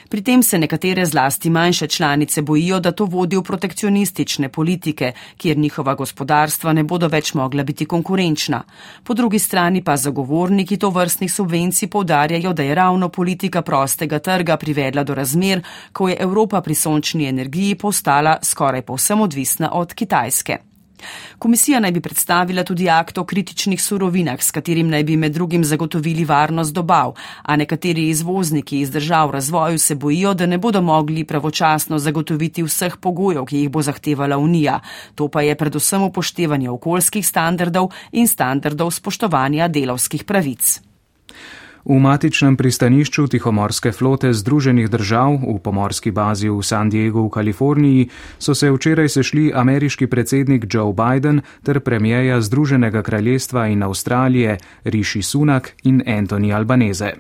Pri 0.08 0.22
tem 0.22 0.42
se 0.42 0.58
nekatere 0.58 1.06
zlasti 1.06 1.50
manjše 1.50 1.88
članice 1.88 2.42
bojijo, 2.42 2.78
da 2.80 2.92
to 2.92 3.08
vodi 3.10 3.36
v 3.36 3.42
protekcionistične 3.42 4.48
politike, 4.48 5.12
kjer 5.36 5.58
njihova 5.58 5.94
gospodarstva 5.94 6.72
ne 6.72 6.84
bodo 6.84 7.08
več 7.08 7.34
mogla 7.34 7.64
biti 7.64 7.86
konkurenčna. 7.86 8.62
Po 9.02 9.14
drugi 9.14 9.38
strani 9.38 9.82
pa 9.82 9.96
zagovorniki 9.96 10.76
to 10.78 10.90
vrstnih 10.94 11.32
subvencij 11.32 11.88
povdarjajo, 11.90 12.52
da 12.52 12.62
je 12.62 12.74
ravno 12.74 13.08
politika 13.08 13.62
prostega 13.62 14.18
trga 14.18 14.56
privedla 14.56 15.04
do 15.04 15.14
razmer, 15.14 15.62
ko 15.92 16.08
je 16.08 16.16
Evropa 16.20 16.60
pri 16.60 16.74
sončni 16.74 17.26
energiji 17.26 17.63
energiji 17.64 17.74
postala 17.74 18.38
skoraj 18.42 18.82
povsem 18.82 19.20
odvisna 19.20 19.70
od 19.72 19.94
Kitajske. 19.94 20.58
Komisija 21.38 21.80
naj 21.80 21.92
bi 21.92 22.00
predstavila 22.00 22.64
tudi 22.64 22.88
akt 22.88 23.18
o 23.18 23.24
kritičnih 23.24 23.82
surovinah, 23.82 24.40
s 24.40 24.50
katerim 24.50 24.88
naj 24.88 25.04
bi 25.04 25.16
med 25.16 25.32
drugim 25.32 25.64
zagotovili 25.64 26.24
varnost 26.24 26.72
dobav, 26.74 27.14
a 27.42 27.56
nekateri 27.56 28.08
izvozniki 28.08 28.80
iz 28.80 28.90
držav 28.90 29.28
v 29.28 29.32
razvoju 29.32 29.78
se 29.78 29.94
bojijo, 29.94 30.34
da 30.34 30.46
ne 30.46 30.58
bodo 30.58 30.80
mogli 30.80 31.24
pravočasno 31.24 31.98
zagotoviti 31.98 32.62
vseh 32.62 32.96
pogojev, 32.96 33.44
ki 33.44 33.58
jih 33.58 33.70
bo 33.70 33.82
zahtevala 33.82 34.38
Unija. 34.38 34.80
To 35.14 35.28
pa 35.28 35.42
je 35.42 35.54
predvsem 35.54 36.02
upoštevanje 36.02 36.70
okoljskih 36.70 37.26
standardov 37.26 37.90
in 38.12 38.28
standardov 38.28 38.90
spoštovanja 38.90 39.68
delovskih 39.68 40.24
pravic. 40.24 40.83
V 41.84 42.00
matičnem 42.00 42.56
pristanišču 42.56 43.26
Tihomorske 43.28 43.92
flote 43.92 44.32
Združenih 44.32 44.88
držav 44.88 45.36
v 45.44 45.58
pomorski 45.60 46.08
bazi 46.16 46.48
v 46.48 46.64
San 46.64 46.88
Diegu 46.88 47.26
v 47.26 47.28
Kaliforniji 47.28 48.08
so 48.40 48.54
se 48.56 48.70
včeraj 48.72 49.08
sešli 49.08 49.52
ameriški 49.52 50.08
predsednik 50.08 50.64
Joe 50.64 50.96
Biden 50.96 51.42
ter 51.60 51.80
premijeja 51.84 52.40
Združenega 52.40 53.02
kraljestva 53.02 53.66
in 53.68 53.82
Avstralije 53.82 54.56
Rishi 54.84 55.22
Sunak 55.22 55.76
in 55.84 56.00
Anthony 56.06 56.56
Albanese. 56.56 57.12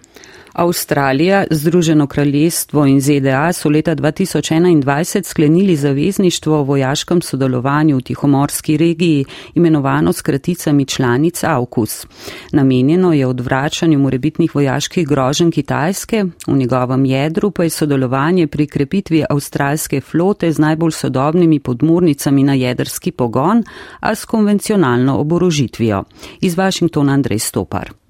Avstralija, 0.54 1.44
Združeno 1.50 2.06
kraljestvo 2.06 2.86
in 2.86 3.00
ZDA 3.00 3.52
so 3.52 3.68
leta 3.68 3.96
2021 3.96 5.24
sklenili 5.24 5.76
zavezništvo 5.76 6.58
o 6.58 6.62
vojaškem 6.62 7.22
sodelovanju 7.22 7.96
v 7.96 8.00
tihomorski 8.00 8.76
regiji, 8.76 9.24
imenovano 9.54 10.12
s 10.12 10.22
kraticami 10.22 10.86
članic 10.86 11.44
AUKUS. 11.44 12.06
Namenjeno 12.52 13.12
je 13.12 13.26
odvračanju 13.26 13.98
morebitnih 13.98 14.54
vojaških 14.54 15.08
grožen 15.08 15.50
Kitajske, 15.50 16.24
v 16.46 16.56
njegovem 16.56 17.04
jedru 17.04 17.50
pa 17.50 17.62
je 17.62 17.70
sodelovanje 17.70 18.46
pri 18.46 18.66
krepitvi 18.66 19.24
avstralske 19.30 20.00
flote 20.00 20.52
z 20.52 20.58
najbolj 20.58 20.90
sodobnimi 20.90 21.60
podmornicami 21.60 22.42
na 22.42 22.54
jedrski 22.54 23.10
pogon, 23.10 23.64
a 24.00 24.14
s 24.14 24.24
konvencionalno 24.24 25.18
oborožitvijo. 25.18 26.04
Iz 26.40 26.56
Washingtona 26.56 27.12
Andrej 27.12 27.38
Stopar. 27.38 28.03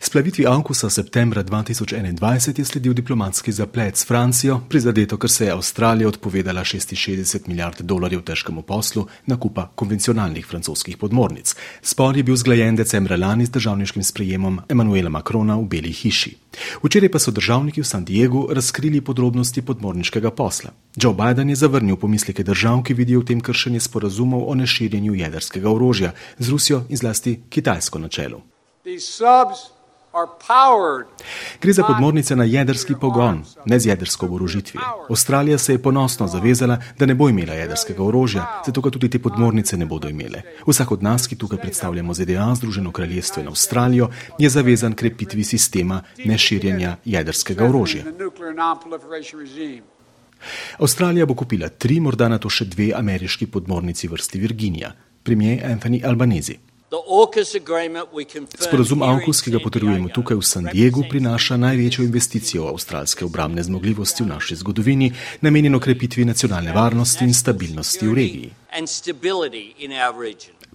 Splavitvi 0.00 0.46
Ankusa 0.46 0.90
septembra 0.90 1.42
2021 1.44 2.58
je 2.58 2.64
sledil 2.64 2.92
diplomatski 2.94 3.52
zaplet 3.52 3.96
s 3.96 4.06
Francijo, 4.06 4.60
prizadeto, 4.68 5.16
ker 5.16 5.30
se 5.30 5.44
je 5.44 5.52
Avstralija 5.52 6.08
odpovedala 6.08 6.64
66 6.64 7.48
milijard 7.48 7.80
dolarjev 7.80 8.22
težkemu 8.22 8.62
poslu 8.62 9.06
nakupa 9.26 9.68
konvencionalnih 9.74 10.46
francoskih 10.46 10.96
podmornic. 10.96 11.54
Spor 11.82 12.16
je 12.16 12.22
bil 12.22 12.36
zglajen 12.36 12.76
decembra 12.76 13.16
lani 13.16 13.46
z 13.46 13.50
državniškim 13.50 14.04
sprejemom 14.04 14.60
Emanuela 14.68 15.10
Macrona 15.10 15.56
v 15.56 15.68
Beli 15.68 15.92
hiši. 15.92 16.36
Včeraj 16.82 17.12
pa 17.12 17.18
so 17.18 17.30
državniki 17.30 17.80
v 17.80 17.86
San 17.86 18.04
Diegu 18.04 18.48
razkrili 18.50 19.00
podrobnosti 19.00 19.62
podmorniškega 19.62 20.30
posla. 20.30 20.70
Joe 20.96 21.14
Biden 21.14 21.50
je 21.50 21.56
zavrnil 21.56 21.96
pomisleke 21.96 22.42
držav, 22.42 22.82
ki 22.82 22.94
vidijo 22.94 23.20
v 23.20 23.24
tem 23.24 23.40
kršenje 23.40 23.80
sporazumov 23.80 24.48
o 24.48 24.54
neširjenju 24.54 25.14
jedrskega 25.14 25.70
orožja 25.70 26.12
z 26.38 26.48
Rusijo 26.48 26.84
in 26.88 26.96
zlasti 26.96 27.40
Kitajsko 27.48 27.98
na 27.98 28.08
čelu. 28.08 28.40
Gre 31.60 31.72
za 31.72 31.82
podmornice 31.84 32.36
na 32.36 32.44
jedrski 32.44 32.94
pogon, 33.00 33.42
ne 33.64 33.78
z 33.80 33.86
jedrsko 33.86 34.26
oborožitvijo. 34.26 34.84
Avstralija 35.10 35.58
se 35.58 35.72
je 35.72 35.82
ponosno 35.82 36.28
zavezala, 36.28 36.78
da 36.98 37.06
ne 37.06 37.14
bo 37.14 37.28
imela 37.28 37.54
jedrskega 37.54 38.02
orožja, 38.02 38.62
zato 38.66 38.80
ga 38.80 38.90
tudi 38.90 39.10
te 39.10 39.18
podmornice 39.18 39.76
ne 39.76 39.86
bodo 39.86 40.08
imele. 40.08 40.42
Vsak 40.66 40.92
od 40.92 41.02
nas, 41.02 41.26
ki 41.26 41.36
tukaj 41.36 41.58
predstavljamo 41.58 42.14
ZDA, 42.14 42.54
Združeno 42.54 42.92
kraljestvo 42.92 43.42
in 43.42 43.48
Avstralijo, 43.48 44.08
je 44.38 44.48
zavezan 44.48 44.94
krepitvi 44.94 45.44
sistema 45.44 46.02
neširjenja 46.24 46.96
jedrskega 47.04 47.68
orožja. 47.68 48.04
Avstralija 50.78 51.26
bo 51.26 51.34
kupila 51.34 51.68
tri, 51.68 52.00
morda 52.00 52.28
na 52.28 52.38
to 52.38 52.50
še 52.50 52.64
dve 52.64 52.92
ameriški 52.96 53.46
podmornici 53.46 54.08
vrsti 54.08 54.38
Virginija, 54.38 54.92
premijer 55.22 55.66
Anthony 55.66 56.06
Albanese. 56.06 56.54
Sporazum 58.58 59.02
AUKUS, 59.02 59.42
ki 59.44 59.50
ga 59.50 59.58
potrjujemo 59.60 60.08
tukaj 60.08 60.38
v 60.40 60.46
San 60.46 60.68
Diegu, 60.72 61.04
prinaša 61.10 61.58
največjo 61.60 62.04
investicijo 62.04 62.64
v 62.64 62.72
avstralske 62.72 63.26
obramne 63.28 63.62
zmogljivosti 63.62 64.24
v 64.24 64.28
naši 64.32 64.56
zgodovini, 64.56 65.12
namenjeno 65.44 65.80
krepitvi 65.80 66.24
nacionalne 66.24 66.72
varnosti 66.72 67.24
in 67.28 67.34
stabilnosti 67.34 68.08
v 68.08 68.14
regiji. 68.14 68.50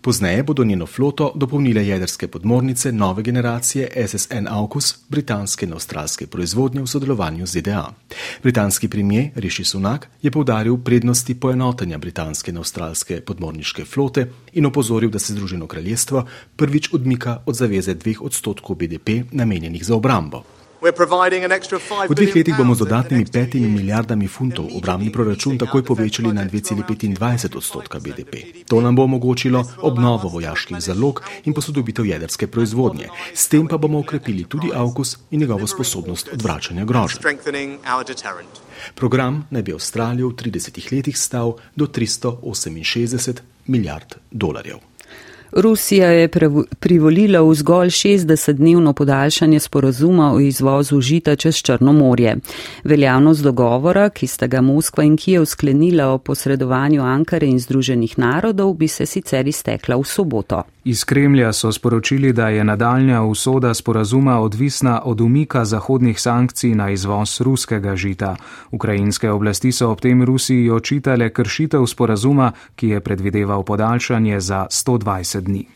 Pozneje 0.03 0.43
bodo 0.43 0.63
njeno 0.63 0.85
floto 0.85 1.31
dopolnile 1.35 1.87
jedrske 1.87 2.27
podmornice 2.27 2.91
nove 2.91 3.23
generacije 3.23 4.07
SSN 4.07 4.47
AUKUS, 4.49 4.95
britanske 5.09 5.65
in 5.65 5.73
avstralske 5.73 6.27
proizvodnje 6.27 6.81
v 6.81 6.87
sodelovanju 6.87 7.45
z 7.45 7.59
ZDA. 7.59 7.93
Britanski 8.43 8.87
premijer 8.87 9.29
Rishi 9.35 9.63
Sunak 9.63 10.07
je 10.21 10.31
povdaril 10.31 10.77
prednosti 10.77 11.35
poenotenja 11.39 11.97
britanske 11.97 12.51
in 12.51 12.57
avstralske 12.57 13.21
podmorniške 13.21 13.85
flote 13.85 14.27
in 14.53 14.65
opozoril, 14.65 15.09
da 15.09 15.19
se 15.19 15.33
Združeno 15.33 15.67
kraljestvo 15.67 16.25
prvič 16.55 16.89
odmika 16.93 17.39
od 17.45 17.55
zaveze 17.55 17.93
dveh 17.93 18.21
odstotkov 18.21 18.75
BDP 18.75 19.09
namenjenih 19.31 19.85
za 19.85 19.95
obrambo. 19.95 20.43
V 20.83 22.15
dveh 22.15 22.35
letih 22.35 22.55
bomo 22.59 22.75
z 22.75 22.79
dodatnimi 22.83 23.23
petimi 23.31 23.71
milijardami 23.71 24.27
funtov 24.27 24.67
obramni 24.75 25.11
proračun 25.11 25.55
takoj 25.55 25.79
povečali 25.79 26.33
na 26.35 26.43
2,25 26.43 27.55
odstotka 27.55 28.03
BDP. 28.03 28.67
To 28.67 28.81
nam 28.83 28.95
bo 28.95 29.07
omogočilo 29.07 29.63
obnovo 29.79 30.27
vojaških 30.27 30.83
zalog 30.83 31.23
in 31.47 31.55
posodobitev 31.55 32.05
jedrske 32.05 32.51
proizvodnje. 32.51 33.07
S 33.33 33.47
tem 33.47 33.67
pa 33.67 33.79
bomo 33.79 34.03
ukrepili 34.03 34.43
tudi 34.43 34.75
AUKUS 34.75 35.17
in 35.31 35.39
njegovo 35.39 35.67
sposobnost 35.67 36.29
odvračanja 36.33 36.85
grožnj. 36.85 37.23
Program 38.95 39.47
naj 39.49 39.63
bi 39.63 39.73
Avstralijo 39.73 40.35
v 40.35 40.35
30 40.35 40.91
letih 40.91 41.17
stal 41.17 41.55
do 41.75 41.87
368 41.87 43.39
milijard 43.67 44.19
dolarjev. 44.31 44.92
Rusija 45.55 46.07
je 46.07 46.29
privolila 46.79 47.41
v 47.41 47.53
zgolj 47.53 47.87
60-dnevno 47.87 48.93
podaljšanje 48.93 49.59
sporozuma 49.59 50.33
o 50.33 50.39
izvozu 50.39 51.01
žita 51.01 51.35
čez 51.35 51.55
Črno 51.55 51.93
morje. 51.93 52.37
Veljavnost 52.83 53.43
dogovora, 53.43 54.09
ki 54.09 54.27
sta 54.27 54.47
ga 54.47 54.61
Moskva 54.61 55.03
in 55.03 55.17
Kijev 55.17 55.45
sklenila 55.45 56.07
o 56.07 56.17
posredovanju 56.17 57.03
Ankare 57.03 57.47
in 57.47 57.59
Združenih 57.59 58.19
narodov, 58.19 58.73
bi 58.73 58.87
se 58.87 59.05
sicer 59.05 59.47
iztekla 59.47 59.95
v 59.95 60.03
soboto. 60.03 60.63
Iz 60.85 61.03
Kremlja 61.03 61.53
so 61.53 61.71
sporočili, 61.71 62.33
da 62.33 62.49
je 62.49 62.63
nadaljnja 62.63 63.21
usoda 63.21 63.73
sporazuma 63.73 64.39
odvisna 64.39 65.01
od 65.05 65.21
umika 65.21 65.65
zahodnih 65.65 66.21
sankcij 66.21 66.75
na 66.75 66.89
izvoz 66.89 67.41
ruskega 67.41 67.95
žita. 67.95 68.35
Ukrajinske 68.71 69.31
oblasti 69.31 69.71
so 69.71 69.91
ob 69.91 70.01
tem 70.01 70.23
Rusiji 70.23 70.69
očitale 70.69 71.29
kršitev 71.29 71.85
sporazuma, 71.85 72.51
ki 72.75 72.87
je 72.87 72.99
predvideval 72.99 73.63
podaljšanje 73.63 74.39
za 74.39 74.65
120 74.69 75.42
dni. 75.43 75.67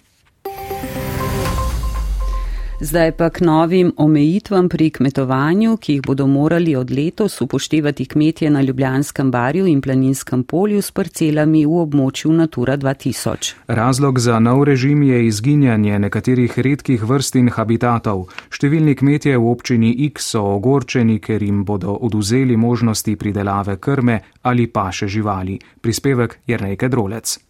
Zdaj 2.79 3.12
pa 3.12 3.29
k 3.29 3.41
novim 3.41 3.93
omejitvam 3.97 4.69
pri 4.69 4.89
kmetovanju, 4.89 5.77
ki 5.77 5.93
jih 5.93 6.01
bodo 6.05 6.27
morali 6.27 6.75
od 6.75 6.91
letos 6.91 7.41
upoštevati 7.41 8.05
kmetje 8.05 8.50
na 8.50 8.62
Ljubljanskem 8.62 9.31
barju 9.31 9.65
in 9.65 9.81
planinskem 9.81 10.43
polju 10.43 10.81
s 10.81 10.91
parcelami 10.91 11.65
v 11.65 11.79
območju 11.81 12.33
Natura 12.33 12.77
2000. 12.77 13.53
Razlog 13.67 14.19
za 14.19 14.39
nov 14.39 14.63
režim 14.63 15.03
je 15.03 15.25
izginjanje 15.25 16.00
nekaterih 16.00 16.59
redkih 16.59 17.03
vrst 17.03 17.36
in 17.36 17.50
habitatov. 17.50 18.27
Številni 18.53 18.93
kmetje 18.95 19.38
v 19.38 19.50
občini 19.50 19.91
X 20.12 20.29
so 20.38 20.45
ogorčeni, 20.45 21.17
ker 21.19 21.41
jim 21.41 21.65
bodo 21.65 21.97
oduzeli 21.97 22.57
možnosti 22.57 23.15
pridelave 23.15 23.79
krme 23.81 24.21
ali 24.41 24.67
paše 24.67 25.07
živali. 25.07 25.59
Prispevek 25.81 26.39
je 26.45 26.57
Rejke 26.57 26.93
Drolec. 26.93 27.47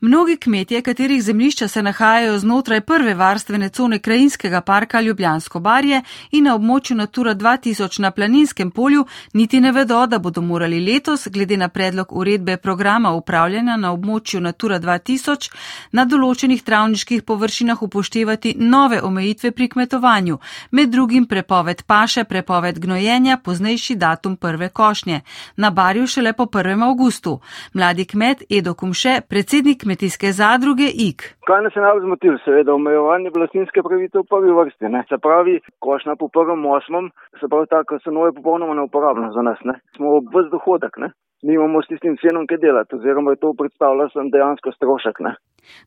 Mnogi 0.00 0.36
kmetje, 0.36 0.82
katerih 0.82 1.22
zemlišča 1.22 1.68
se 1.68 1.82
nahajajo 1.82 2.38
znotraj 2.38 2.80
prve 2.80 3.14
varstvene 3.14 3.68
cone 3.68 3.98
krajinskega 3.98 4.60
parka 4.60 5.00
Ljubljansko 5.00 5.60
barje 5.60 6.02
in 6.30 6.44
na 6.44 6.54
območju 6.54 6.96
Natura 6.96 7.34
2000 7.34 8.00
na 8.00 8.10
planinskem 8.10 8.70
polju, 8.70 9.06
niti 9.32 9.60
ne 9.60 9.72
vedo, 9.72 10.06
da 10.06 10.18
bodo 10.18 10.40
morali 10.40 10.80
letos, 10.80 11.28
glede 11.28 11.56
na 11.56 11.68
predlog 11.68 12.12
uredbe 12.12 12.56
programa 12.56 13.10
upravljanja 13.12 13.76
na 13.76 13.92
območju 13.92 14.40
Natura 14.40 14.78
2000, 14.80 15.50
na 15.92 16.04
določenih 16.04 16.62
travniških 16.62 17.22
površinah 17.22 17.82
upoštevati 17.82 18.54
nove 18.58 19.02
omejitve 19.02 19.50
pri 19.50 19.68
kmetovanju, 19.68 20.38
med 20.70 20.90
drugim 20.90 21.26
prepoved 21.26 21.82
paše, 21.82 22.24
prepoved 22.24 22.78
gnojenja, 22.78 23.36
poznejši 23.36 23.96
datum 23.96 24.36
prve 24.36 24.68
košnje. 24.68 25.20
Na 25.56 25.70
barju 25.70 26.06
šele 26.06 26.32
po 26.32 26.46
1. 26.46 26.86
augustu. 26.86 27.40
Mladi 27.72 28.04
kmet 28.04 28.42
Edo 28.50 28.74
Kumše, 28.74 29.20
predsednik 29.28 29.87
kmetijske 29.88 30.32
zadruge 30.32 30.88
IK. 31.06 31.20
Kaj 31.48 31.62
nas 31.64 31.76
je 31.76 31.82
najbolj 31.82 32.04
zmotil? 32.06 32.34
Seveda 32.44 32.74
omejevanje 32.74 33.30
vlastninske 33.36 33.80
pravice 33.86 34.20
v 34.20 34.28
prvi 34.32 34.52
vrsti. 34.58 34.90
Ne? 34.94 35.00
Se 35.08 35.16
pravi, 35.26 35.54
košna 35.84 36.16
po 36.20 36.28
prvem 36.28 36.66
osmem, 36.76 37.08
se 37.40 37.48
pravi, 37.48 37.66
tako 37.70 37.98
se 38.04 38.10
nove 38.10 38.34
popolnoma 38.36 38.74
neuporabno 38.74 39.32
za 39.36 39.42
nas. 39.48 39.58
Ne? 39.64 39.80
Smo 39.96 40.20
brez 40.20 40.50
dohodek, 40.52 41.00
ne? 41.04 41.10
nimamo 41.42 41.82
s 41.82 41.88
tistim 41.88 42.16
cenom, 42.20 42.46
ki 42.50 42.56
delati, 42.60 42.96
oziroma 42.98 43.30
je 43.30 43.40
to 43.42 43.52
predstavlja 43.58 44.08
sem 44.12 44.30
dejansko 44.34 44.72
strošek. 44.76 45.20
Ne? 45.26 45.32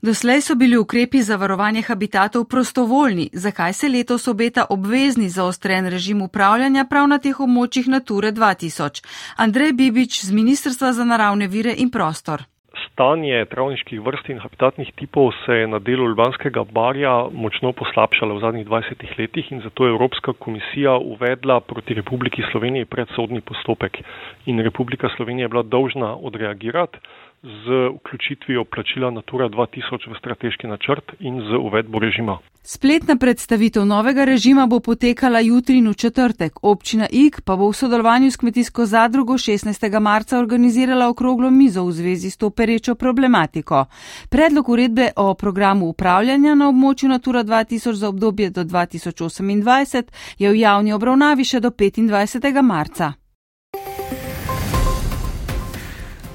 Doslej 0.02 0.42
so 0.42 0.56
bili 0.56 0.78
ukrepi 0.78 1.22
za 1.22 1.36
varovanje 1.36 1.82
habitatov 1.82 2.46
prostovoljni. 2.54 3.30
Zakaj 3.34 3.74
se 3.74 3.90
letos 3.90 4.28
obeta 4.28 4.66
obvezni 4.70 5.30
zaostren 5.30 5.90
režim 5.94 6.22
upravljanja 6.22 6.86
prav 6.90 7.08
na 7.08 7.20
teh 7.20 7.40
območjih 7.40 7.92
Nature 7.96 8.32
2000? 8.32 9.04
Andrej 9.38 9.74
Bibič 9.74 10.24
z 10.26 10.32
Ministrstva 10.32 10.94
za 10.94 11.06
naravne 11.06 11.48
vire 11.48 11.76
in 11.78 11.92
prostor 11.92 12.48
stanje 12.94 13.46
travniških 13.46 14.02
vrst 14.04 14.30
in 14.30 14.40
habitatnih 14.40 14.92
tipov 14.96 15.32
se 15.46 15.54
je 15.54 15.68
na 15.68 15.80
delu 15.80 16.08
Ljubljanskega 16.08 16.64
barja 16.64 17.14
močno 17.34 17.72
poslabšalo 17.72 18.36
v 18.36 18.42
zadnjih 18.44 18.68
20 18.68 19.20
letih 19.20 19.52
in 19.52 19.62
zato 19.62 19.86
je 19.86 19.94
Evropska 19.96 20.34
komisija 20.34 20.98
uvedla 20.98 21.60
proti 21.60 21.94
Republiki 21.94 22.44
Sloveniji 22.52 22.86
predsodni 22.86 23.42
postopek. 23.42 24.02
In 24.46 24.60
Republika 24.60 25.10
Slovenija 25.16 25.46
je 25.46 25.50
bila 25.50 25.64
dolžna 25.64 26.16
odreagirati 26.16 26.98
z 27.44 27.90
vključitvijo 27.98 28.64
plačila 28.66 29.12
Natura 29.12 29.50
2000 29.50 30.14
v 30.14 30.18
strateški 30.20 30.68
načrt 30.68 31.12
in 31.20 31.42
z 31.42 31.58
uvedbo 31.58 32.00
režima. 32.00 32.38
Spletna 32.64 33.16
predstavitev 33.16 33.86
novega 33.86 34.26
režima 34.26 34.68
bo 34.68 34.80
potekala 34.80 35.40
jutri 35.40 35.78
in 35.78 35.90
v 35.90 35.94
četrtek. 35.94 36.54
Občina 36.62 37.08
IK 37.12 37.42
pa 37.42 37.56
bo 37.56 37.70
v 37.70 37.74
sodelovanju 37.74 38.32
s 38.32 38.38
kmetijsko 38.38 38.86
zadrugo 38.86 39.34
16. 39.34 40.00
marca 40.00 40.40
organizirala 40.40 41.10
okroglo 41.10 41.50
mizo 41.50 41.86
v 41.86 41.92
zvezi 41.92 42.30
s 42.30 42.38
to 42.38 42.50
perečo 42.50 42.96
problematiko. 42.96 43.86
Predlog 44.30 44.70
uredbe 44.70 45.10
o 45.16 45.34
programu 45.34 45.86
upravljanja 45.86 46.56
na 46.56 46.70
območju 46.70 47.10
Natura 47.10 47.44
2000 47.44 47.94
za 47.94 48.10
obdobje 48.10 48.50
do 48.50 48.64
2028 48.64 50.04
je 50.38 50.52
v 50.52 50.56
javni 50.56 50.94
obravnavi 50.94 51.44
še 51.44 51.60
do 51.60 51.70
25. 51.70 52.62
marca. 52.62 53.21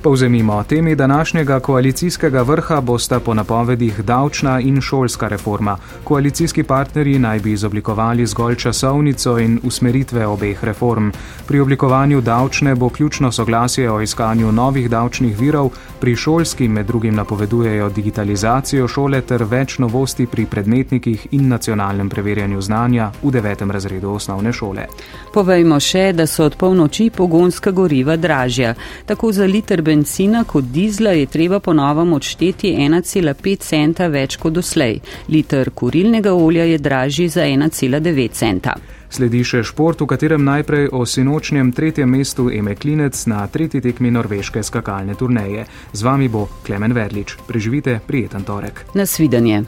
Povzemimo, 0.06 0.64
temi 0.64 0.94
današnjega 0.94 1.60
koalicijskega 1.60 2.42
vrha 2.42 2.80
bosta 2.80 3.20
po 3.20 3.34
napovedih 3.34 4.04
davčna 4.04 4.60
in 4.60 4.80
šolska 4.80 5.28
reforma. 5.28 5.76
Koalicijski 6.04 6.62
partnerji 6.62 7.18
naj 7.18 7.38
bi 7.38 7.52
izoblikovali 7.52 8.26
zgolj 8.26 8.56
časovnico 8.56 9.38
in 9.38 9.60
usmeritve 9.62 10.26
obeh 10.26 10.64
reform. 10.64 11.10
Pri 11.46 11.60
oblikovanju 11.60 12.20
davčne 12.20 12.74
bo 12.74 12.88
ključno 12.88 13.32
soglasje 13.32 13.90
o 13.90 14.00
iskanju 14.00 14.52
novih 14.52 14.90
davčnih 14.90 15.40
virov, 15.40 15.70
pri 16.00 16.16
šolski 16.16 16.68
med 16.68 16.86
drugim 16.86 17.14
napovedujejo 17.14 17.88
digitalizacijo 17.88 18.88
šole 18.88 19.20
ter 19.20 19.42
več 19.42 19.78
novosti 19.78 20.26
pri 20.26 20.46
predmetnikih 20.46 21.26
in 21.30 21.48
nacionalnem 21.48 22.08
preverjanju 22.08 22.60
znanja 22.60 23.10
v 23.22 23.30
devetem 23.30 23.70
razredu 23.70 24.10
osnovne 24.10 24.52
šole. 24.52 24.86
Povejmo 25.34 25.80
še, 25.80 26.12
da 26.12 26.26
so 26.26 26.44
od 26.44 26.56
polnoči 26.56 27.10
pogonska 27.10 27.70
goriva 27.70 28.16
dražja. 28.16 28.74
Tako 29.06 29.32
za 29.32 29.44
liter 29.44 29.82
bencina 29.96 30.44
kot 30.44 30.64
dizla 30.64 31.10
je 31.10 31.26
treba 31.26 31.60
ponovno 31.60 32.16
odšteti 32.16 32.74
1,5 32.78 33.56
centa 33.60 34.06
več 34.06 34.36
kot 34.36 34.52
doslej. 34.52 35.00
Liter 35.28 35.70
kurilnega 35.70 36.34
olja 36.34 36.64
je 36.64 36.78
dražji 36.78 37.28
za 37.28 37.46
1,9 37.48 38.30
centa. 38.30 38.74
Sledi 39.10 39.44
še 39.46 39.62
šport, 39.64 40.02
v 40.02 40.08
katerem 40.10 40.44
najprej 40.44 40.90
o 40.92 41.06
sinočnjem 41.06 41.70
tretjem 41.72 42.10
mestu 42.10 42.50
Eme 42.52 42.74
Klinec 42.74 43.22
na 43.30 43.46
tretji 43.46 43.80
tekmi 43.80 44.10
norveške 44.10 44.62
skakalne 44.62 45.14
turneje. 45.14 45.64
Z 45.92 46.02
vami 46.02 46.28
bo 46.28 46.48
Klemen 46.66 46.92
Verlič. 46.92 47.38
Preživite 47.48 48.00
prijeten 48.06 48.44
torek. 48.44 48.84
Nasvidenje. 48.94 49.64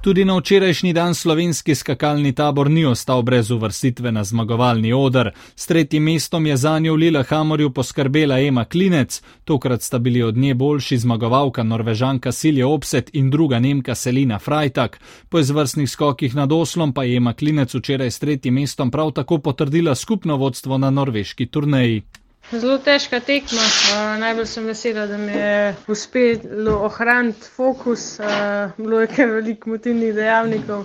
Tudi 0.00 0.24
na 0.24 0.36
včerajšnji 0.38 0.92
dan 0.92 1.14
slovenski 1.14 1.74
skakalni 1.74 2.32
tabor 2.32 2.70
ni 2.70 2.84
ostal 2.84 3.22
brez 3.22 3.50
uvrstitve 3.50 4.12
na 4.12 4.24
zmagovalni 4.24 4.92
odr. 4.92 5.30
S 5.56 5.66
tretjim 5.66 6.02
mestom 6.02 6.46
je 6.46 6.56
za 6.56 6.78
njo 6.78 6.94
v 6.94 6.96
Lillehammerju 6.96 7.70
poskrbela 7.70 8.38
Ema 8.40 8.64
Klinec, 8.64 9.22
tokrat 9.44 9.82
sta 9.82 9.98
bili 9.98 10.22
od 10.22 10.36
nje 10.36 10.54
boljši 10.54 10.98
zmagovalka 10.98 11.62
norvežanka 11.62 12.32
Silje 12.32 12.64
Opset 12.64 13.10
in 13.12 13.30
druga 13.30 13.58
nemka 13.58 13.94
Selina 13.94 14.38
Frajtak. 14.38 15.00
Po 15.28 15.38
izvrstnih 15.38 15.90
skokih 15.90 16.34
nad 16.34 16.52
oslom 16.52 16.94
pa 16.94 17.04
je 17.04 17.16
Ema 17.16 17.32
Klinec 17.32 17.74
včeraj 17.74 18.10
s 18.10 18.18
tretjim 18.18 18.54
mestom 18.54 18.90
prav 18.90 19.10
tako 19.10 19.38
potrdila 19.38 19.94
skupno 19.94 20.36
vodstvo 20.36 20.78
na 20.78 20.90
norveški 20.90 21.46
turneji. 21.46 22.02
Zelo 22.50 22.78
težka 22.82 23.20
tekma. 23.20 23.62
Uh, 23.62 24.16
najbolj 24.18 24.46
sem 24.50 24.64
vesela, 24.66 25.06
da 25.06 25.18
mi 25.18 25.32
je 25.32 25.74
uspelo 25.88 26.78
ohraniti 26.86 27.50
fokus. 27.56 28.18
Uh, 28.18 28.72
bilo 28.76 29.00
je 29.00 29.06
kar 29.06 29.30
veliko 29.30 29.70
motivnih 29.70 30.14
dejavnikov 30.14 30.84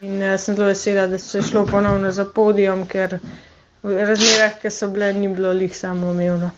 in 0.00 0.22
uh, 0.22 0.38
sem 0.40 0.56
zelo 0.56 0.68
vesela, 0.68 1.06
da 1.06 1.18
se 1.18 1.38
je 1.38 1.42
šlo 1.50 1.66
ponovno 1.66 2.12
za 2.12 2.24
podijom, 2.24 2.86
ker 2.88 3.18
v 3.82 3.98
razmerah, 4.08 4.56
ki 4.62 4.70
so 4.70 4.88
bile, 4.88 5.12
ni 5.12 5.28
bilo 5.28 5.52
lih 5.52 5.76
samo 5.76 6.10
umevno. 6.10 6.50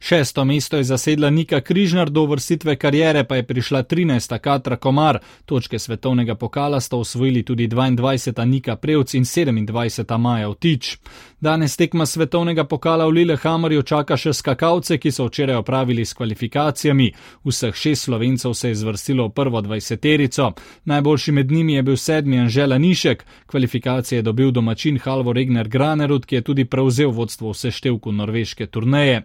Šesto 0.00 0.44
mesto 0.44 0.76
je 0.76 0.84
zasedla 0.84 1.30
Nika 1.30 1.60
Križnar, 1.60 2.10
do 2.10 2.24
vrstitve 2.26 2.76
karijere 2.76 3.24
pa 3.24 3.36
je 3.36 3.42
prišla 3.46 3.82
13. 3.82 4.38
Katra 4.38 4.76
Komar. 4.76 5.18
Točke 5.44 5.78
svetovnega 5.78 6.34
pokala 6.34 6.80
sta 6.80 6.96
osvojili 6.96 7.42
tudi 7.42 7.68
22. 7.68 8.44
Nika 8.44 8.76
Prevc 8.76 9.14
in 9.14 9.24
27. 9.24 10.18
Maja 10.18 10.48
Vtič. 10.48 10.96
Danes 11.40 11.76
tekma 11.76 12.06
svetovnega 12.06 12.64
pokala 12.64 13.06
v 13.06 13.10
Lillehammerju 13.10 13.82
čaka 13.82 14.16
še 14.18 14.32
skakalce, 14.34 14.98
ki 14.98 15.12
so 15.14 15.28
včeraj 15.28 15.60
opravili 15.60 16.04
s 16.04 16.14
kvalifikacijami. 16.18 17.12
Vseh 17.44 17.74
šest 17.74 18.08
slovencev 18.08 18.54
se 18.54 18.68
je 18.68 18.74
zvrstilo 18.74 19.28
v 19.28 19.32
prvo 19.32 19.60
dvajseterico. 19.60 20.52
Najboljši 20.84 21.32
med 21.32 21.52
njimi 21.52 21.74
je 21.74 21.82
bil 21.82 21.96
sedmi 21.96 22.38
Anžela 22.38 22.78
Nišek. 22.78 23.24
Kvalifikacije 23.46 24.18
je 24.18 24.22
dobil 24.22 24.50
domačin 24.50 24.98
Halvo 24.98 25.32
Regner 25.32 25.68
Granerud, 25.68 26.26
ki 26.26 26.34
je 26.34 26.42
tudi 26.42 26.64
prevzel 26.64 27.10
vodstvo 27.10 27.52
v 27.52 27.54
seštevku 27.54 28.12
norveške 28.12 28.66
turneje. 28.66 29.22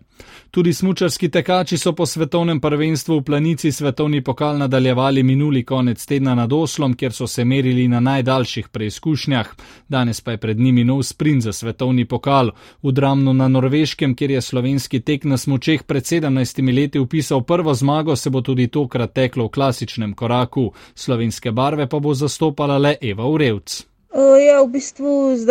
Tudi 0.54 0.74
smučarski 0.74 1.30
tekači 1.30 1.78
so 1.78 1.92
po 1.94 2.06
svetovnem 2.06 2.60
prvenstvu 2.62 3.16
v 3.18 3.24
planici 3.24 3.72
svetovni 3.72 4.22
pokal 4.24 4.58
nadaljevali 4.58 5.24
minuli 5.24 5.64
konec 5.66 6.06
tedna 6.06 6.36
nad 6.36 6.54
Oslom, 6.54 6.94
kjer 6.94 7.14
so 7.14 7.28
se 7.28 7.46
merili 7.46 7.88
na 7.88 8.00
najdaljših 8.00 8.68
preizkušnjah. 8.70 9.48
Danes 9.90 10.22
pa 10.22 10.32
je 10.32 10.38
pred 10.38 10.60
njimi 10.60 10.84
nov 10.84 11.02
sprint 11.04 11.44
za 11.44 11.54
svetovni 11.54 12.06
pokal. 12.06 12.52
V 12.84 12.92
Dramnu 12.92 13.34
na 13.34 13.48
Norveškem, 13.48 14.16
kjer 14.16 14.32
je 14.32 14.42
slovenski 14.42 15.00
tek 15.00 15.24
na 15.24 15.38
smučeh 15.38 15.84
pred 15.84 16.04
17 16.04 16.76
leti 16.76 17.00
upisal 17.00 17.42
prvo 17.42 17.74
zmago, 17.74 18.16
se 18.16 18.30
bo 18.30 18.42
tudi 18.42 18.68
tokrat 18.68 19.14
teklo 19.14 19.46
v 19.46 19.50
klasičnem 19.50 20.14
koraku. 20.14 20.72
Slovenske 20.96 21.52
barve 21.52 21.90
pa 21.90 22.00
bo 22.00 22.14
zastopala 22.14 22.78
le 22.78 22.96
Eva 23.02 23.26
Urevc. 23.26 23.93
Ja, 24.14 24.62
v 24.62 24.70
bistvu 24.70 25.34
z 25.34 25.42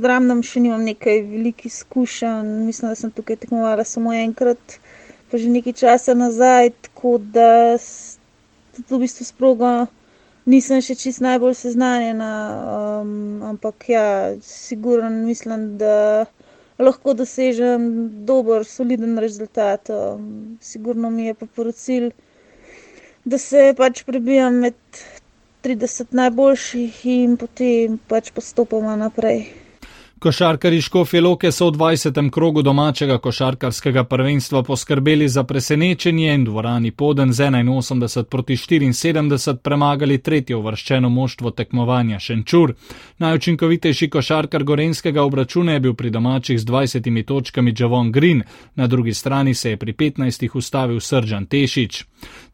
Dramnom 0.00 0.40
še 0.40 0.62
nimam 0.64 0.80
nekaj 0.80 1.18
velikih 1.28 1.68
izkušenj. 1.68 2.64
Mislim, 2.64 2.88
da 2.88 2.96
sem 2.96 3.12
tukaj 3.12 3.36
tekmovala 3.42 3.84
samo 3.84 4.14
enkrat, 4.16 4.78
pa 5.28 5.36
že 5.36 5.52
nekaj 5.52 5.76
časa 5.76 6.14
nazaj, 6.16 6.72
tako 6.88 7.18
da 7.20 7.76
tudi 8.72 8.96
v 8.96 9.00
bistvu 9.04 9.28
s 9.28 9.36
progo 9.36 9.72
nisem 10.48 10.80
še 10.80 10.96
čist 10.96 11.20
najbolj 11.20 11.52
seznanjena. 11.60 12.32
Um, 13.04 13.44
ampak 13.52 13.84
ja, 13.92 14.06
sigurno 14.40 15.12
mislim, 15.12 15.76
da 15.76 16.24
lahko 16.80 17.12
dosežem 17.12 18.08
dober, 18.24 18.64
soliden 18.64 19.20
rezultat. 19.20 19.92
Sigurno 20.64 21.12
mi 21.12 21.28
je 21.28 21.36
pa 21.36 21.44
poročil, 21.44 22.08
da 23.28 23.36
se 23.36 23.74
pač 23.76 24.00
prebijam 24.08 24.62
med 24.64 24.80
30 25.62 26.10
najboljših 26.10 27.06
in 27.06 27.36
potem 27.38 27.98
pač 28.10 28.32
postopoma 28.34 28.96
naprej. 28.98 29.61
Košarkari 30.22 30.80
Škofje 30.80 31.20
Loke 31.20 31.50
so 31.52 31.66
v 31.66 31.72
20. 31.74 32.30
krogu 32.30 32.62
domačega 32.62 33.18
košarkarskega 33.18 34.04
prvenstva 34.04 34.62
poskrbeli 34.62 35.28
za 35.28 35.42
presenečenje 35.44 36.34
in 36.34 36.44
dvorani 36.44 36.90
Poden 36.90 37.32
z 37.32 37.42
81 37.50 38.22
proti 38.24 38.56
74 38.56 39.56
premagali 39.56 40.18
tretje 40.18 40.56
uvrščeno 40.56 41.08
moštvo 41.08 41.50
tekmovanja 41.50 42.18
Šenčur. 42.18 42.74
Najučinkovitejši 43.18 44.08
košarkar 44.10 44.64
Gorenskega 44.64 45.22
obračuna 45.22 45.72
je 45.72 45.80
bil 45.80 45.94
pri 45.94 46.10
domačih 46.10 46.60
z 46.60 46.64
20 46.64 47.24
točkami 47.24 47.74
Javon 47.78 48.12
Green, 48.12 48.42
na 48.74 48.86
drugi 48.86 49.14
strani 49.14 49.54
se 49.54 49.70
je 49.70 49.76
pri 49.76 49.92
15 49.92 50.48
ustavil 50.54 51.00
Sržan 51.00 51.46
Tešič. 51.46 52.04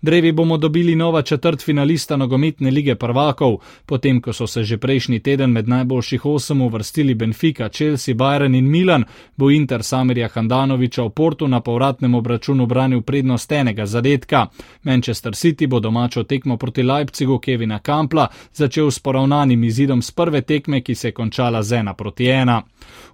Drevi 0.02 0.32
bomo 0.32 0.56
dobili 0.56 0.94
nova 0.94 1.22
četrt 1.22 1.64
finalista 1.64 2.16
nogometne 2.16 2.70
lige 2.70 2.94
prvakov, 2.94 3.58
potem 3.86 4.20
ko 4.20 4.32
so 4.32 4.46
se 4.46 4.62
že 4.64 4.78
prejšnji 4.78 5.18
teden 5.20 5.50
med 5.50 5.68
najboljših 5.68 6.26
osem 6.26 6.60
uvrstili 6.60 7.14
Benfica, 7.14 7.57
Chelsea, 7.66 8.14
Bayern 8.14 8.54
in 8.54 8.70
Milan, 8.70 9.04
bo 9.36 9.50
Inter 9.50 9.82
Samirja 9.82 10.28
Handanoviča 10.34 11.02
v 11.02 11.10
Portu 11.10 11.48
na 11.48 11.60
povratnem 11.60 12.14
obračunu 12.14 12.66
branil 12.66 13.02
prednost 13.02 13.52
enega 13.52 13.86
zadetka. 13.86 14.46
Manchester 14.82 15.32
City 15.34 15.66
bo 15.66 15.80
domačo 15.80 16.22
tekmo 16.22 16.56
proti 16.56 16.82
Leipzigu 16.82 17.38
Kevina 17.38 17.78
Kampla 17.78 18.28
začel 18.52 18.90
s 18.90 18.98
poravnanim 18.98 19.64
izidom 19.64 20.02
z 20.02 20.10
prve 20.10 20.40
tekme, 20.40 20.80
ki 20.80 20.94
se 20.94 21.08
je 21.08 21.12
končala 21.12 21.62
z 21.62 21.72
ena 21.72 21.94
proti 21.94 22.26
ena. 22.26 22.62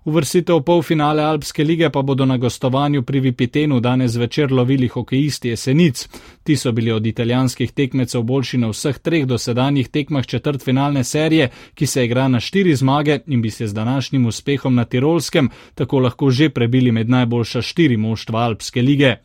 Uvrstitev 0.05 0.61
polfinale 0.61 1.23
Alpske 1.23 1.65
lige 1.65 1.91
pa 1.91 2.03
bodo 2.03 2.27
na 2.27 2.37
gostovanju 2.37 3.03
pri 3.03 3.21
Vipitenu 3.21 3.81
danes 3.81 4.17
večer 4.17 4.53
lovili 4.53 4.89
hokejisti 4.89 5.49
Jesenic. 5.49 6.09
Ti 6.43 6.57
so 6.57 6.73
bili 6.73 6.93
od 6.93 7.07
italijanskih 7.07 7.73
tekmecev 7.73 8.23
boljši 8.23 8.59
na 8.59 8.69
vseh 8.69 8.99
treh 8.99 9.27
dosedanjih 9.27 9.89
tekmah 9.89 10.27
četrtfinalne 10.27 11.05
serije, 11.05 11.51
ki 11.75 11.87
se 11.87 12.05
igra 12.05 12.29
na 12.29 12.41
štiri 12.41 12.75
zmage 12.77 13.19
in 13.27 13.43
bi 13.43 13.51
se 13.51 13.67
z 13.67 13.75
današnjim 13.75 14.27
uspehom 14.35 14.75
na 14.75 14.85
Tirolskem 14.85 15.51
tako 15.75 16.03
lahko 16.09 16.31
že 16.31 16.51
prebili 16.51 16.93
med 16.93 17.09
najboljša 17.09 17.63
štiri 17.63 17.97
moštva 17.97 18.43
Alpske 18.49 18.83
lige. 18.83 19.17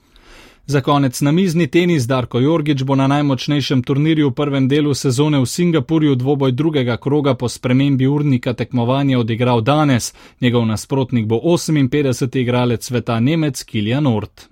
Za 0.69 0.81
konec 0.81 1.21
na 1.21 1.31
mizni 1.31 1.67
tenis 1.67 2.03
Darko 2.07 2.39
Jorgič 2.39 2.83
bo 2.83 2.95
na 2.95 3.07
najmočnejšem 3.09 3.81
turnirju 3.83 4.29
v 4.29 4.35
prvem 4.37 4.67
delu 4.69 4.93
sezone 4.93 5.39
v 5.41 5.45
Singapurju 5.45 6.15
dvoboj 6.15 6.51
drugega 6.51 6.97
kroga 6.97 7.33
po 7.33 7.49
spremembi 7.49 8.07
urnika 8.07 8.53
tekmovanja 8.53 9.19
odigral 9.19 9.61
danes. 9.61 10.13
Njegov 10.41 10.65
nasprotnik 10.69 11.25
bo 11.25 11.41
58. 11.41 12.37
igralec 12.37 12.85
sveta 12.85 13.19
Nemec 13.19 13.63
Kilian 13.63 14.07
Ort. 14.07 14.49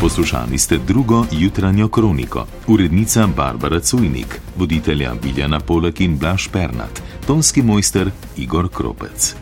Poslušali 0.00 0.58
ste 0.58 0.78
drugo 0.86 1.24
jutranjo 1.30 1.88
kroniko. 1.88 2.46
Urednica 2.68 3.26
Barbara 3.36 3.80
Cujnik, 3.80 4.40
voditelja 4.56 5.14
Biljana 5.22 5.60
Polak 5.60 6.00
in 6.00 6.18
Blaž 6.18 6.48
Pernat, 6.48 7.02
estoński 7.30 7.62
majster 7.62 8.10
Igor 8.36 8.70
Kropec. 8.70 9.34